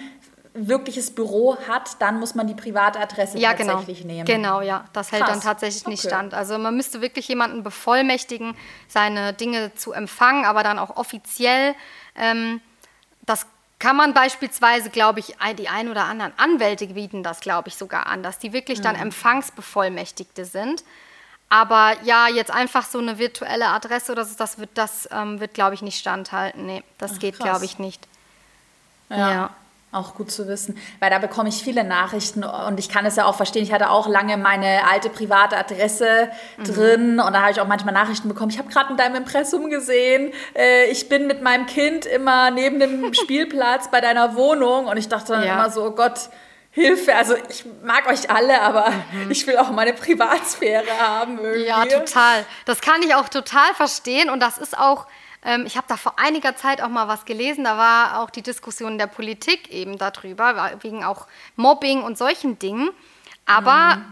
[0.54, 3.74] wirkliches Büro hat, dann muss man die private Adresse ja, genau.
[3.74, 4.12] tatsächlich genau.
[4.12, 4.24] nehmen.
[4.26, 4.84] Genau, ja.
[4.92, 5.32] Das hält Krass.
[5.32, 6.14] dann tatsächlich nicht okay.
[6.14, 6.34] stand.
[6.34, 8.54] Also man müsste wirklich jemanden bevollmächtigen,
[8.88, 11.74] seine Dinge zu empfangen, aber dann auch offiziell.
[12.16, 12.60] Ähm,
[13.22, 13.46] das
[13.78, 18.06] kann man beispielsweise, glaube ich, die ein oder anderen Anwälte bieten das, glaube ich, sogar
[18.06, 19.02] an, dass die wirklich dann mhm.
[19.02, 20.84] Empfangsbevollmächtigte sind.
[21.48, 25.54] Aber ja, jetzt einfach so eine virtuelle Adresse oder so, das wird, das ähm, wird,
[25.54, 26.64] glaube ich, nicht standhalten.
[26.66, 28.06] Nee, das Ach, geht, glaube ich, nicht.
[29.08, 29.30] ja.
[29.30, 29.50] ja.
[29.92, 33.26] Auch gut zu wissen, weil da bekomme ich viele Nachrichten und ich kann es ja
[33.26, 33.62] auch verstehen.
[33.62, 36.64] Ich hatte auch lange meine alte private Adresse mhm.
[36.64, 38.50] drin und da habe ich auch manchmal Nachrichten bekommen.
[38.50, 42.80] Ich habe gerade in deinem Impressum gesehen, äh, ich bin mit meinem Kind immer neben
[42.80, 45.54] dem Spielplatz bei deiner Wohnung und ich dachte dann ja.
[45.54, 46.30] immer so, oh Gott,
[46.74, 47.14] Hilfe.
[47.14, 49.30] Also ich mag euch alle, aber mhm.
[49.30, 51.38] ich will auch meine Privatsphäre haben.
[51.38, 51.66] Irgendwie.
[51.66, 52.46] Ja, total.
[52.64, 55.06] Das kann ich auch total verstehen und das ist auch
[55.64, 58.96] ich habe da vor einiger Zeit auch mal was gelesen, da war auch die Diskussion
[58.96, 61.26] der Politik eben darüber, wegen auch
[61.56, 62.90] Mobbing und solchen Dingen.
[63.44, 64.04] Aber mhm.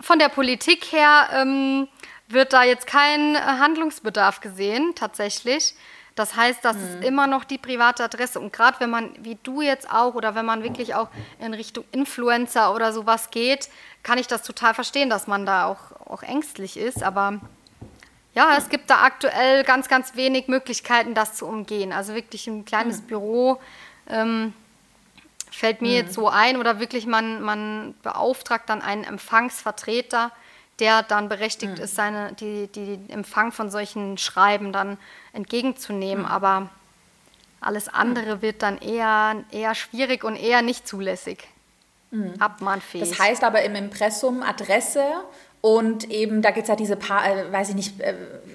[0.00, 1.88] von der Politik her ähm,
[2.28, 5.74] wird da jetzt kein Handlungsbedarf gesehen, tatsächlich.
[6.14, 6.82] Das heißt, das mhm.
[6.82, 8.38] ist immer noch die private Adresse.
[8.38, 11.08] Und gerade wenn man, wie du jetzt auch, oder wenn man wirklich auch
[11.40, 13.68] in Richtung Influencer oder sowas geht,
[14.02, 17.02] kann ich das total verstehen, dass man da auch, auch ängstlich ist.
[17.02, 17.40] Aber
[18.34, 21.92] ja, es gibt da aktuell ganz, ganz wenig Möglichkeiten, das zu umgehen.
[21.92, 23.06] Also wirklich ein kleines mhm.
[23.06, 23.60] Büro
[24.08, 24.52] ähm,
[25.50, 26.06] fällt mir mhm.
[26.06, 30.32] jetzt so ein oder wirklich man, man beauftragt dann einen Empfangsvertreter,
[30.80, 31.84] der dann berechtigt mhm.
[31.84, 34.98] ist, seine, die, die Empfang von solchen Schreiben dann
[35.32, 36.24] entgegenzunehmen.
[36.24, 36.30] Mhm.
[36.30, 36.70] Aber
[37.60, 41.46] alles andere wird dann eher, eher schwierig und eher nicht zulässig.
[42.10, 42.34] Mhm.
[42.38, 43.08] Abmahnfähig.
[43.08, 45.04] Das heißt aber im Impressum Adresse
[45.64, 48.12] und eben, da gibt es ja diese, pa äh, weiß ich nicht, äh,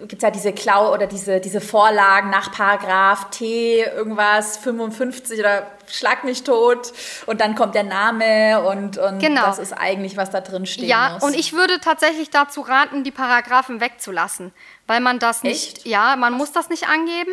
[0.07, 6.23] gibt ja diese Klau oder diese, diese Vorlagen nach Paragraph T, irgendwas 55 oder Schlag
[6.23, 6.93] mich tot.
[7.25, 9.43] Und dann kommt der Name und, und genau.
[9.43, 10.85] das ist eigentlich, was da drin steht.
[10.85, 11.23] Ja, muss.
[11.23, 14.53] und ich würde tatsächlich dazu raten, die Paragraphen wegzulassen,
[14.85, 15.87] weil man das nicht, Echt?
[15.87, 17.31] ja, man muss das nicht angeben.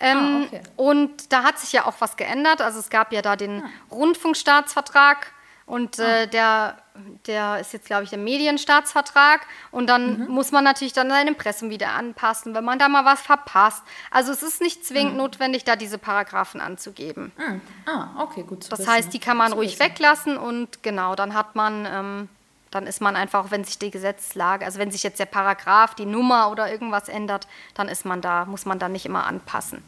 [0.00, 0.60] Ähm, ah, okay.
[0.74, 2.60] Und da hat sich ja auch was geändert.
[2.60, 3.94] Also es gab ja da den ah.
[3.94, 5.32] Rundfunkstaatsvertrag
[5.66, 6.26] und äh, ah.
[6.26, 6.78] der,
[7.26, 9.42] der ist jetzt, glaube ich, der Medienstaatsvertrag.
[9.70, 10.28] Und dann mhm.
[10.28, 13.82] muss man natürlich dann sein Impressum wieder anpassen, wenn man da mal was verpasst.
[14.10, 15.18] Also es ist nicht zwingend mhm.
[15.18, 17.32] notwendig, da diese Paragraphen anzugeben.
[17.36, 17.60] Mhm.
[17.86, 18.70] Ah, okay, gut.
[18.70, 18.90] das wissen.
[18.90, 19.90] heißt, die kann man ruhig wissen.
[19.90, 22.28] weglassen und genau, dann hat man, ähm,
[22.70, 26.06] dann ist man einfach, wenn sich die Gesetzlage, also wenn sich jetzt der Paragraph, die
[26.06, 29.82] Nummer oder irgendwas ändert, dann ist man da, muss man dann nicht immer anpassen.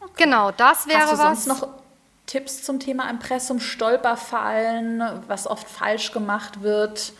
[0.00, 0.24] Okay.
[0.24, 1.44] Genau, das wäre Hast du was.
[1.44, 1.68] Sonst noch
[2.30, 7.12] Tipps zum Thema Impressum, Stolperfallen, was oft falsch gemacht wird?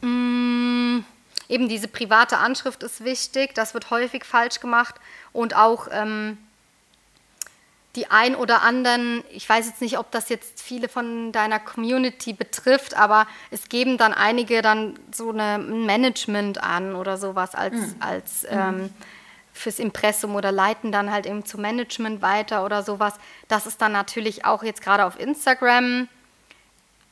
[0.00, 1.04] Mm,
[1.48, 4.96] eben diese private Anschrift ist wichtig, das wird häufig falsch gemacht
[5.32, 6.36] und auch ähm,
[7.94, 12.32] die ein oder anderen, ich weiß jetzt nicht, ob das jetzt viele von deiner Community
[12.32, 17.94] betrifft, aber es geben dann einige dann so ein Management an oder sowas als, mhm.
[18.00, 18.90] als ähm,
[19.58, 23.14] fürs Impressum oder leiten dann halt eben zum Management weiter oder sowas.
[23.48, 26.08] Das ist dann natürlich auch jetzt gerade auf Instagram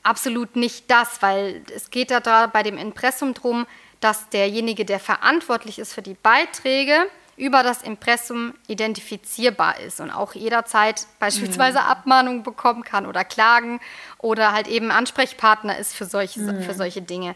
[0.07, 3.67] absolut nicht das, weil es geht ja da bei dem Impressum darum,
[3.99, 10.33] dass derjenige, der verantwortlich ist für die Beiträge, über das Impressum identifizierbar ist und auch
[10.33, 11.85] jederzeit beispielsweise mhm.
[11.85, 13.79] Abmahnungen bekommen kann oder Klagen
[14.17, 16.63] oder halt eben Ansprechpartner ist für solche, mhm.
[16.63, 17.35] für solche Dinge.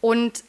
[0.00, 0.44] Und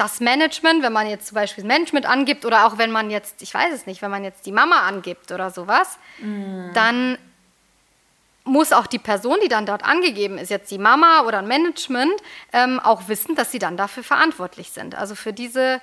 [0.00, 3.52] das Management, wenn man jetzt zum Beispiel Management angibt oder auch wenn man jetzt, ich
[3.52, 6.72] weiß es nicht, wenn man jetzt die Mama angibt oder sowas, mm.
[6.72, 7.18] dann
[8.44, 12.14] muss auch die Person, die dann dort angegeben ist, jetzt die Mama oder ein Management,
[12.54, 14.94] ähm, auch wissen, dass sie dann dafür verantwortlich sind.
[14.94, 15.82] Also für diese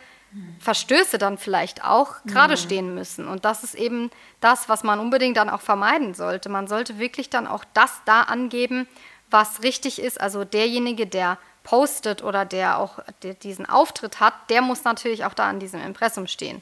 [0.59, 2.57] Verstöße dann vielleicht auch gerade mm.
[2.57, 3.27] stehen müssen.
[3.27, 4.09] Und das ist eben
[4.41, 6.49] das, was man unbedingt dann auch vermeiden sollte.
[6.49, 8.87] Man sollte wirklich dann auch das da angeben,
[9.29, 10.19] was richtig ist.
[10.19, 11.37] Also derjenige, der
[11.67, 12.99] postet oder der auch
[13.43, 16.61] diesen Auftritt hat, der muss natürlich auch da an diesem Impressum stehen.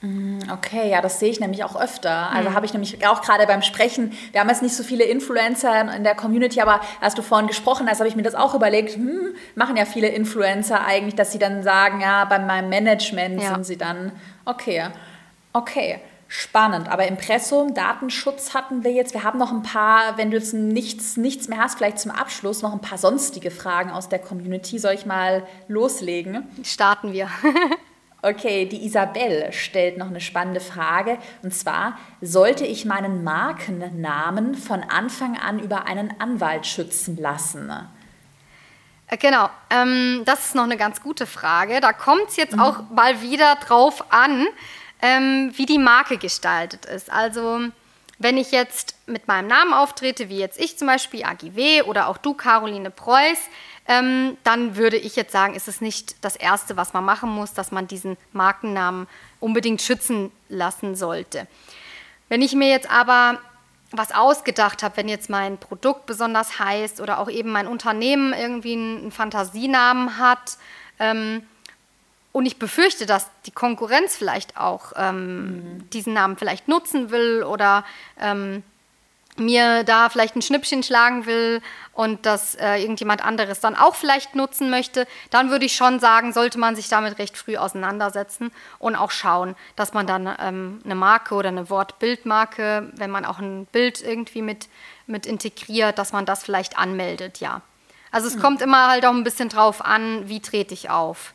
[0.00, 2.30] Mm, okay, ja, das sehe ich nämlich auch öfter.
[2.30, 2.54] Also mhm.
[2.54, 6.02] habe ich nämlich auch gerade beim Sprechen, wir haben jetzt nicht so viele Influencer in
[6.02, 9.34] der Community, aber als du vorhin gesprochen hast, habe ich mir das auch überlegt, hm,
[9.54, 13.52] machen ja viele Influencer eigentlich, dass sie dann sagen, ja, bei meinem Management ja.
[13.52, 14.12] sind sie dann,
[14.46, 14.88] okay,
[15.52, 16.00] okay.
[16.36, 19.14] Spannend, aber Impressum, Datenschutz hatten wir jetzt.
[19.14, 22.60] Wir haben noch ein paar, wenn du jetzt nichts, nichts mehr hast, vielleicht zum Abschluss
[22.60, 24.80] noch ein paar sonstige Fragen aus der Community.
[24.80, 26.44] Soll ich mal loslegen?
[26.64, 27.28] Starten wir.
[28.26, 31.18] Okay, die Isabel stellt noch eine spannende Frage.
[31.42, 37.70] Und zwar, sollte ich meinen Markennamen von Anfang an über einen Anwalt schützen lassen?
[39.08, 41.82] Äh, genau, ähm, das ist noch eine ganz gute Frage.
[41.82, 42.62] Da kommt es jetzt mhm.
[42.62, 44.46] auch mal wieder drauf an,
[45.04, 47.12] ähm, wie die Marke gestaltet ist.
[47.12, 47.60] Also,
[48.18, 52.16] wenn ich jetzt mit meinem Namen auftrete, wie jetzt ich zum Beispiel, AGW oder auch
[52.16, 53.38] du, Caroline Preuß,
[53.86, 57.52] ähm, dann würde ich jetzt sagen, ist es nicht das Erste, was man machen muss,
[57.52, 59.06] dass man diesen Markennamen
[59.40, 61.48] unbedingt schützen lassen sollte.
[62.30, 63.40] Wenn ich mir jetzt aber
[63.90, 68.72] was ausgedacht habe, wenn jetzt mein Produkt besonders heißt oder auch eben mein Unternehmen irgendwie
[68.72, 70.56] einen Fantasienamen hat
[70.98, 71.42] ähm,
[72.34, 75.90] und ich befürchte, dass die Konkurrenz vielleicht auch ähm, mhm.
[75.90, 77.84] diesen Namen vielleicht nutzen will oder
[78.18, 78.64] ähm,
[79.36, 81.62] mir da vielleicht ein Schnippchen schlagen will
[81.92, 86.32] und das äh, irgendjemand anderes dann auch vielleicht nutzen möchte, dann würde ich schon sagen,
[86.32, 90.96] sollte man sich damit recht früh auseinandersetzen und auch schauen, dass man dann ähm, eine
[90.96, 94.68] Marke oder eine Wortbildmarke, wenn man auch ein Bild irgendwie mit,
[95.06, 97.62] mit integriert, dass man das vielleicht anmeldet, ja.
[98.10, 98.40] Also es mhm.
[98.40, 101.33] kommt immer halt auch ein bisschen drauf an, wie trete ich auf.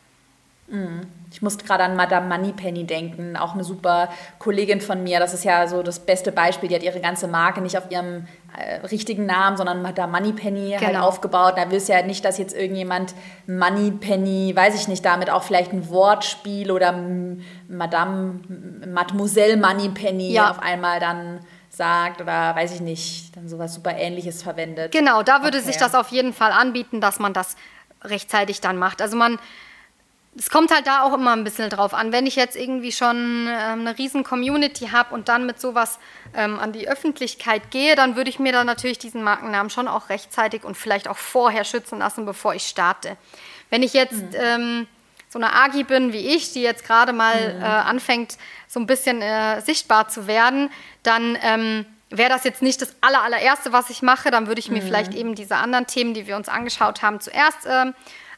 [0.69, 1.01] Mhm.
[1.31, 4.09] Ich musste gerade an Madame Moneypenny denken, auch eine super
[4.39, 5.19] Kollegin von mir.
[5.19, 6.69] Das ist ja so das beste Beispiel.
[6.69, 8.25] Die hat ihre ganze Marke nicht auf ihrem
[8.57, 10.93] äh, richtigen Namen, sondern Madame Moneypenny halt genau.
[10.93, 11.53] halt aufgebaut.
[11.55, 13.13] Da willst du ja nicht, dass jetzt irgendjemand
[13.45, 16.99] Moneypenny, weiß ich nicht, damit auch vielleicht ein Wortspiel oder
[17.67, 18.39] Madame
[18.87, 20.49] Mademoiselle Moneypenny ja.
[20.49, 24.91] auf einmal dann sagt oder weiß ich nicht, dann sowas super ähnliches verwendet.
[24.91, 25.67] Genau, da würde okay.
[25.67, 27.55] sich das auf jeden Fall anbieten, dass man das
[28.03, 29.01] rechtzeitig dann macht.
[29.01, 29.37] Also man
[30.39, 32.13] es kommt halt da auch immer ein bisschen drauf an.
[32.13, 35.99] Wenn ich jetzt irgendwie schon ähm, eine riesen Community habe und dann mit sowas
[36.33, 40.07] ähm, an die Öffentlichkeit gehe, dann würde ich mir dann natürlich diesen Markennamen schon auch
[40.07, 43.17] rechtzeitig und vielleicht auch vorher schützen lassen, bevor ich starte.
[43.69, 44.35] Wenn ich jetzt mhm.
[44.35, 44.87] ähm,
[45.27, 47.61] so eine Agi bin wie ich, die jetzt gerade mal mhm.
[47.61, 50.71] äh, anfängt, so ein bisschen äh, sichtbar zu werden,
[51.03, 54.31] dann ähm, wäre das jetzt nicht das aller, allererste, was ich mache.
[54.31, 54.87] Dann würde ich mir mhm.
[54.87, 57.91] vielleicht eben diese anderen Themen, die wir uns angeschaut haben, zuerst äh,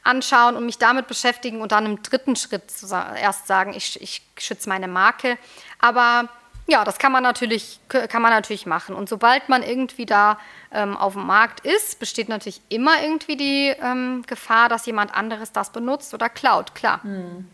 [0.03, 4.67] anschauen und mich damit beschäftigen und dann im dritten Schritt erst sagen, ich, ich schütze
[4.69, 5.37] meine Marke.
[5.79, 6.29] Aber
[6.67, 8.95] ja, das kann man natürlich, kann man natürlich machen.
[8.95, 10.39] Und sobald man irgendwie da
[10.71, 15.51] ähm, auf dem Markt ist, besteht natürlich immer irgendwie die ähm, Gefahr, dass jemand anderes
[15.51, 17.03] das benutzt oder klaut, klar.
[17.03, 17.47] Hm.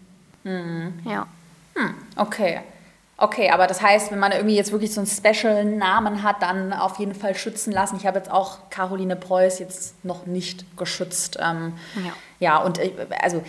[0.44, 1.00] Hm.
[1.06, 1.28] Ja.
[1.76, 1.96] Hm.
[2.16, 2.62] Okay.
[3.20, 7.00] Okay, aber das heißt, wenn man irgendwie jetzt wirklich so einen Special-Namen hat, dann auf
[7.00, 7.98] jeden Fall schützen lassen.
[7.98, 11.40] Ich habe jetzt auch Caroline Preuß jetzt noch nicht geschützt.
[11.42, 12.14] Ähm, ja.
[12.40, 13.44] ja, und äh, also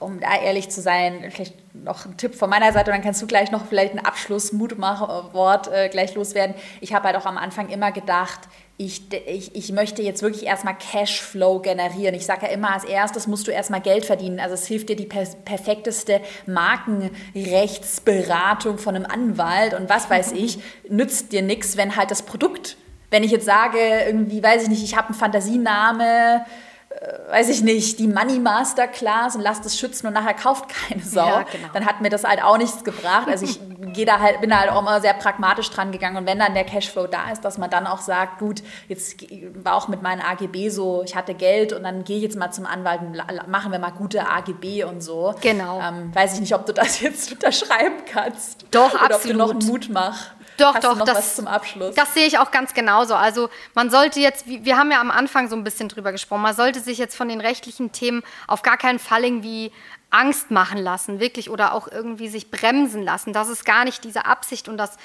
[0.00, 3.26] um da ehrlich zu sein, vielleicht noch ein Tipp von meiner Seite, dann kannst du
[3.26, 6.54] gleich noch vielleicht ein Abschluss-Mutmachwort äh, gleich loswerden.
[6.80, 8.40] Ich habe halt auch am Anfang immer gedacht,
[8.78, 12.14] ich, ich, ich möchte jetzt wirklich erstmal Cashflow generieren.
[12.14, 14.38] Ich sage ja immer, als erstes musst du erstmal Geld verdienen.
[14.38, 20.58] Also es hilft dir die per perfekteste Markenrechtsberatung von einem Anwalt und was weiß ich,
[20.88, 22.76] nützt dir nichts, wenn halt das Produkt,
[23.10, 26.44] wenn ich jetzt sage, irgendwie, weiß ich nicht, ich habe einen Fantasiename,
[27.28, 31.02] weiß ich nicht, die Money Master Class und lasst es schützen und nachher kauft keine
[31.02, 31.68] Sau, ja, genau.
[31.72, 33.28] dann hat mir das halt auch nichts gebracht.
[33.28, 33.60] Also ich
[33.92, 36.16] gehe da halt, bin da halt auch immer sehr pragmatisch dran gegangen.
[36.16, 39.16] Und wenn dann der Cashflow da ist, dass man dann auch sagt, gut, jetzt
[39.62, 42.50] war auch mit meinen AGB so, ich hatte Geld und dann gehe ich jetzt mal
[42.50, 45.34] zum Anwalt und machen wir mal gute AGB und so.
[45.40, 45.80] Genau.
[45.80, 48.66] Ähm, weiß ich nicht, ob du das jetzt unterschreiben kannst.
[48.70, 49.14] Doch, Oder absolut.
[49.14, 50.30] ob du noch einen Mut machst.
[50.58, 51.94] Doch, Hast doch, das, zum Abschluss?
[51.94, 53.14] das sehe ich auch ganz genauso.
[53.14, 56.54] Also man sollte jetzt, wir haben ja am Anfang so ein bisschen drüber gesprochen, man
[56.54, 59.72] sollte sich jetzt von den rechtlichen Themen auf gar keinen Fall irgendwie
[60.10, 63.32] Angst machen lassen, wirklich, oder auch irgendwie sich bremsen lassen.
[63.32, 64.96] Das ist gar nicht diese Absicht und das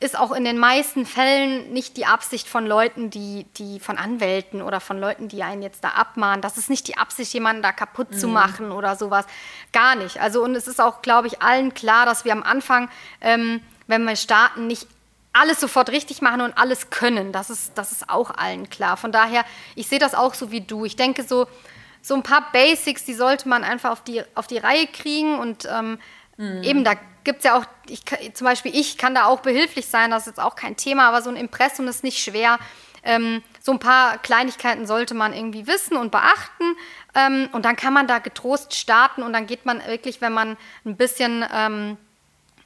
[0.00, 4.62] ist auch in den meisten Fällen nicht die Absicht von Leuten, die, die von Anwälten
[4.62, 6.40] oder von Leuten, die einen jetzt da abmahnen.
[6.40, 8.18] Das ist nicht die Absicht, jemanden da kaputt mhm.
[8.18, 9.26] zu machen oder sowas.
[9.72, 10.20] Gar nicht.
[10.20, 12.88] Also, und es ist auch, glaube ich, allen klar, dass wir am Anfang
[13.20, 14.86] ähm, wenn wir starten, nicht
[15.32, 17.32] alles sofort richtig machen und alles können.
[17.32, 18.96] Das ist, das ist auch allen klar.
[18.96, 20.84] Von daher, ich sehe das auch so wie du.
[20.84, 21.46] Ich denke, so,
[22.02, 25.38] so ein paar Basics, die sollte man einfach auf die, auf die Reihe kriegen.
[25.38, 25.98] Und ähm,
[26.36, 26.62] mhm.
[26.62, 30.10] eben, da gibt es ja auch, ich, zum Beispiel ich kann da auch behilflich sein,
[30.10, 32.58] das ist jetzt auch kein Thema, aber so ein Impressum ist nicht schwer.
[33.04, 36.76] Ähm, so ein paar Kleinigkeiten sollte man irgendwie wissen und beachten.
[37.14, 40.56] Ähm, und dann kann man da getrost starten und dann geht man wirklich, wenn man
[40.84, 41.96] ein bisschen, ähm,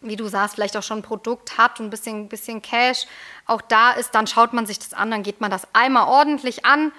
[0.02, 3.06] wie du sagst, vielleicht auch schon ein Produkt hat und ein bisschen, bisschen Cash
[3.46, 6.64] auch da ist, dann schaut man sich das an, dann geht man das einmal ordentlich
[6.64, 6.92] an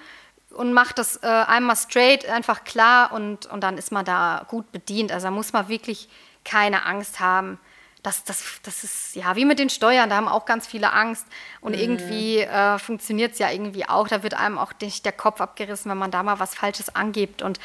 [0.50, 4.72] und macht das äh, einmal straight, einfach klar und, und dann ist man da gut
[4.72, 5.12] bedient.
[5.12, 6.08] Also da muss man wirklich
[6.44, 7.58] keine Angst haben.
[8.02, 11.26] Das, das, das ist ja wie mit den Steuern, da haben auch ganz viele Angst.
[11.60, 11.78] Und mhm.
[11.78, 14.08] irgendwie äh, funktioniert es ja irgendwie auch.
[14.08, 17.42] Da wird einem auch nicht der Kopf abgerissen, wenn man da mal was Falsches angibt.
[17.42, 17.58] Und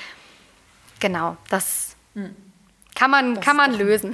[1.00, 1.96] genau, das.
[2.14, 2.49] Mhm.
[2.96, 4.14] Kann man, kann man lösen.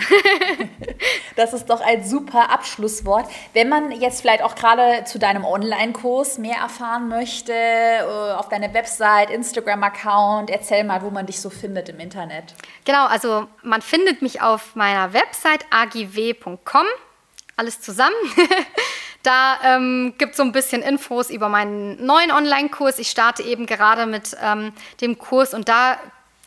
[1.35, 3.27] das ist doch ein super Abschlusswort.
[3.53, 8.03] Wenn man jetzt vielleicht auch gerade zu deinem Online-Kurs mehr erfahren möchte, äh,
[8.33, 12.53] auf deiner Website, Instagram-Account, erzähl mal, wo man dich so findet im Internet.
[12.83, 16.85] Genau, also man findet mich auf meiner Website agw.com,
[17.57, 18.15] alles zusammen.
[19.25, 22.99] Da ähm, gibt es so ein bisschen Infos über meinen neuen Online-Kurs.
[22.99, 24.71] Ich starte eben gerade mit ähm,
[25.01, 25.97] dem Kurs und da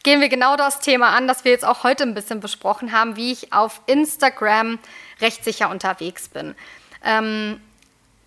[0.09, 3.17] gehen wir genau das Thema an, das wir jetzt auch heute ein bisschen besprochen haben,
[3.17, 4.79] wie ich auf Instagram
[5.21, 6.55] rechtssicher unterwegs bin.
[7.05, 7.61] Ähm,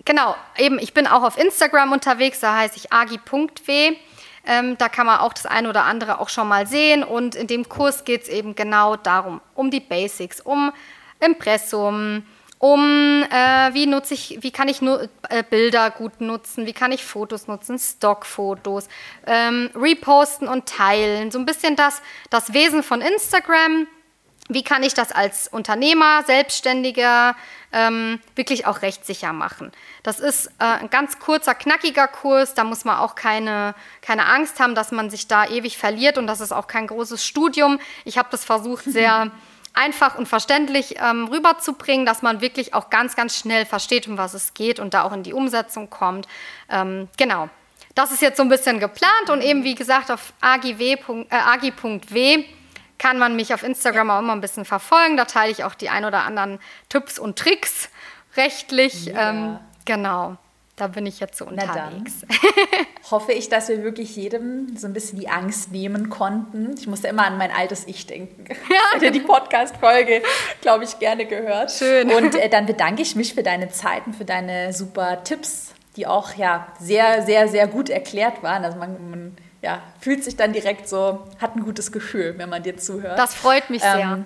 [0.06, 3.96] genau, eben, ich bin auch auf Instagram unterwegs, da heiße ich agi.w.
[4.46, 7.04] Ähm, da kann man auch das eine oder andere auch schon mal sehen.
[7.04, 10.72] Und in dem Kurs geht es eben genau darum, um die Basics, um
[11.20, 12.28] Impressum,
[12.62, 16.91] um äh, wie nutze ich, wie kann ich nur äh, Bilder gut nutzen, wie kann
[16.91, 18.88] ich Fotos nutzen, Stockfotos,
[19.26, 21.32] ähm, reposten und teilen.
[21.32, 23.88] So ein bisschen das, das Wesen von Instagram.
[24.47, 27.36] Wie kann ich das als Unternehmer, Selbstständiger
[27.72, 29.72] ähm, wirklich auch rechtssicher machen?
[30.03, 32.53] Das ist äh, ein ganz kurzer, knackiger Kurs.
[32.53, 36.20] Da muss man auch keine, keine Angst haben, dass man sich da ewig verliert.
[36.20, 37.80] Und das ist auch kein großes Studium.
[38.05, 39.32] Ich habe das versucht, sehr
[39.74, 44.34] einfach und verständlich ähm, rüberzubringen, dass man wirklich auch ganz, ganz schnell versteht, um was
[44.34, 46.28] es geht und da auch in die Umsetzung kommt.
[46.70, 47.50] Ähm, genau.
[47.96, 50.96] Das ist jetzt so ein bisschen geplant und eben wie gesagt auf agi.w
[51.30, 52.46] äh,
[52.98, 55.18] kann man mich auf Instagram auch immer ein bisschen verfolgen.
[55.18, 57.90] Da teile ich auch die ein oder anderen Tipps und Tricks
[58.38, 59.06] rechtlich.
[59.06, 59.32] Ja.
[59.32, 60.38] Ähm, genau.
[60.76, 62.26] Da bin ich jetzt so unterwegs.
[63.12, 66.76] hoffe ich, dass wir wirklich jedem so ein bisschen die Angst nehmen konnten.
[66.78, 68.46] Ich musste immer an mein altes Ich denken.
[68.72, 69.00] Ja.
[69.00, 70.22] Hätte die Podcast-Folge,
[70.62, 71.72] glaube ich, gerne gehört.
[71.72, 72.10] Schön.
[72.12, 76.08] Und äh, dann bedanke ich mich für deine Zeit und für deine super Tipps, die
[76.08, 78.64] auch ja sehr, sehr, sehr gut erklärt waren.
[78.64, 82.64] Also man, man ja, fühlt sich dann direkt so, hat ein gutes Gefühl, wenn man
[82.64, 83.20] dir zuhört.
[83.20, 84.26] Das freut mich sehr.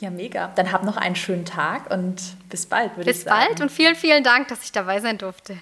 [0.00, 0.50] Ja, mega.
[0.56, 2.16] Dann hab noch einen schönen Tag und
[2.48, 3.38] bis bald, würde ich sagen.
[3.38, 5.58] Bis bald und vielen, vielen Dank, dass ich dabei sein durfte.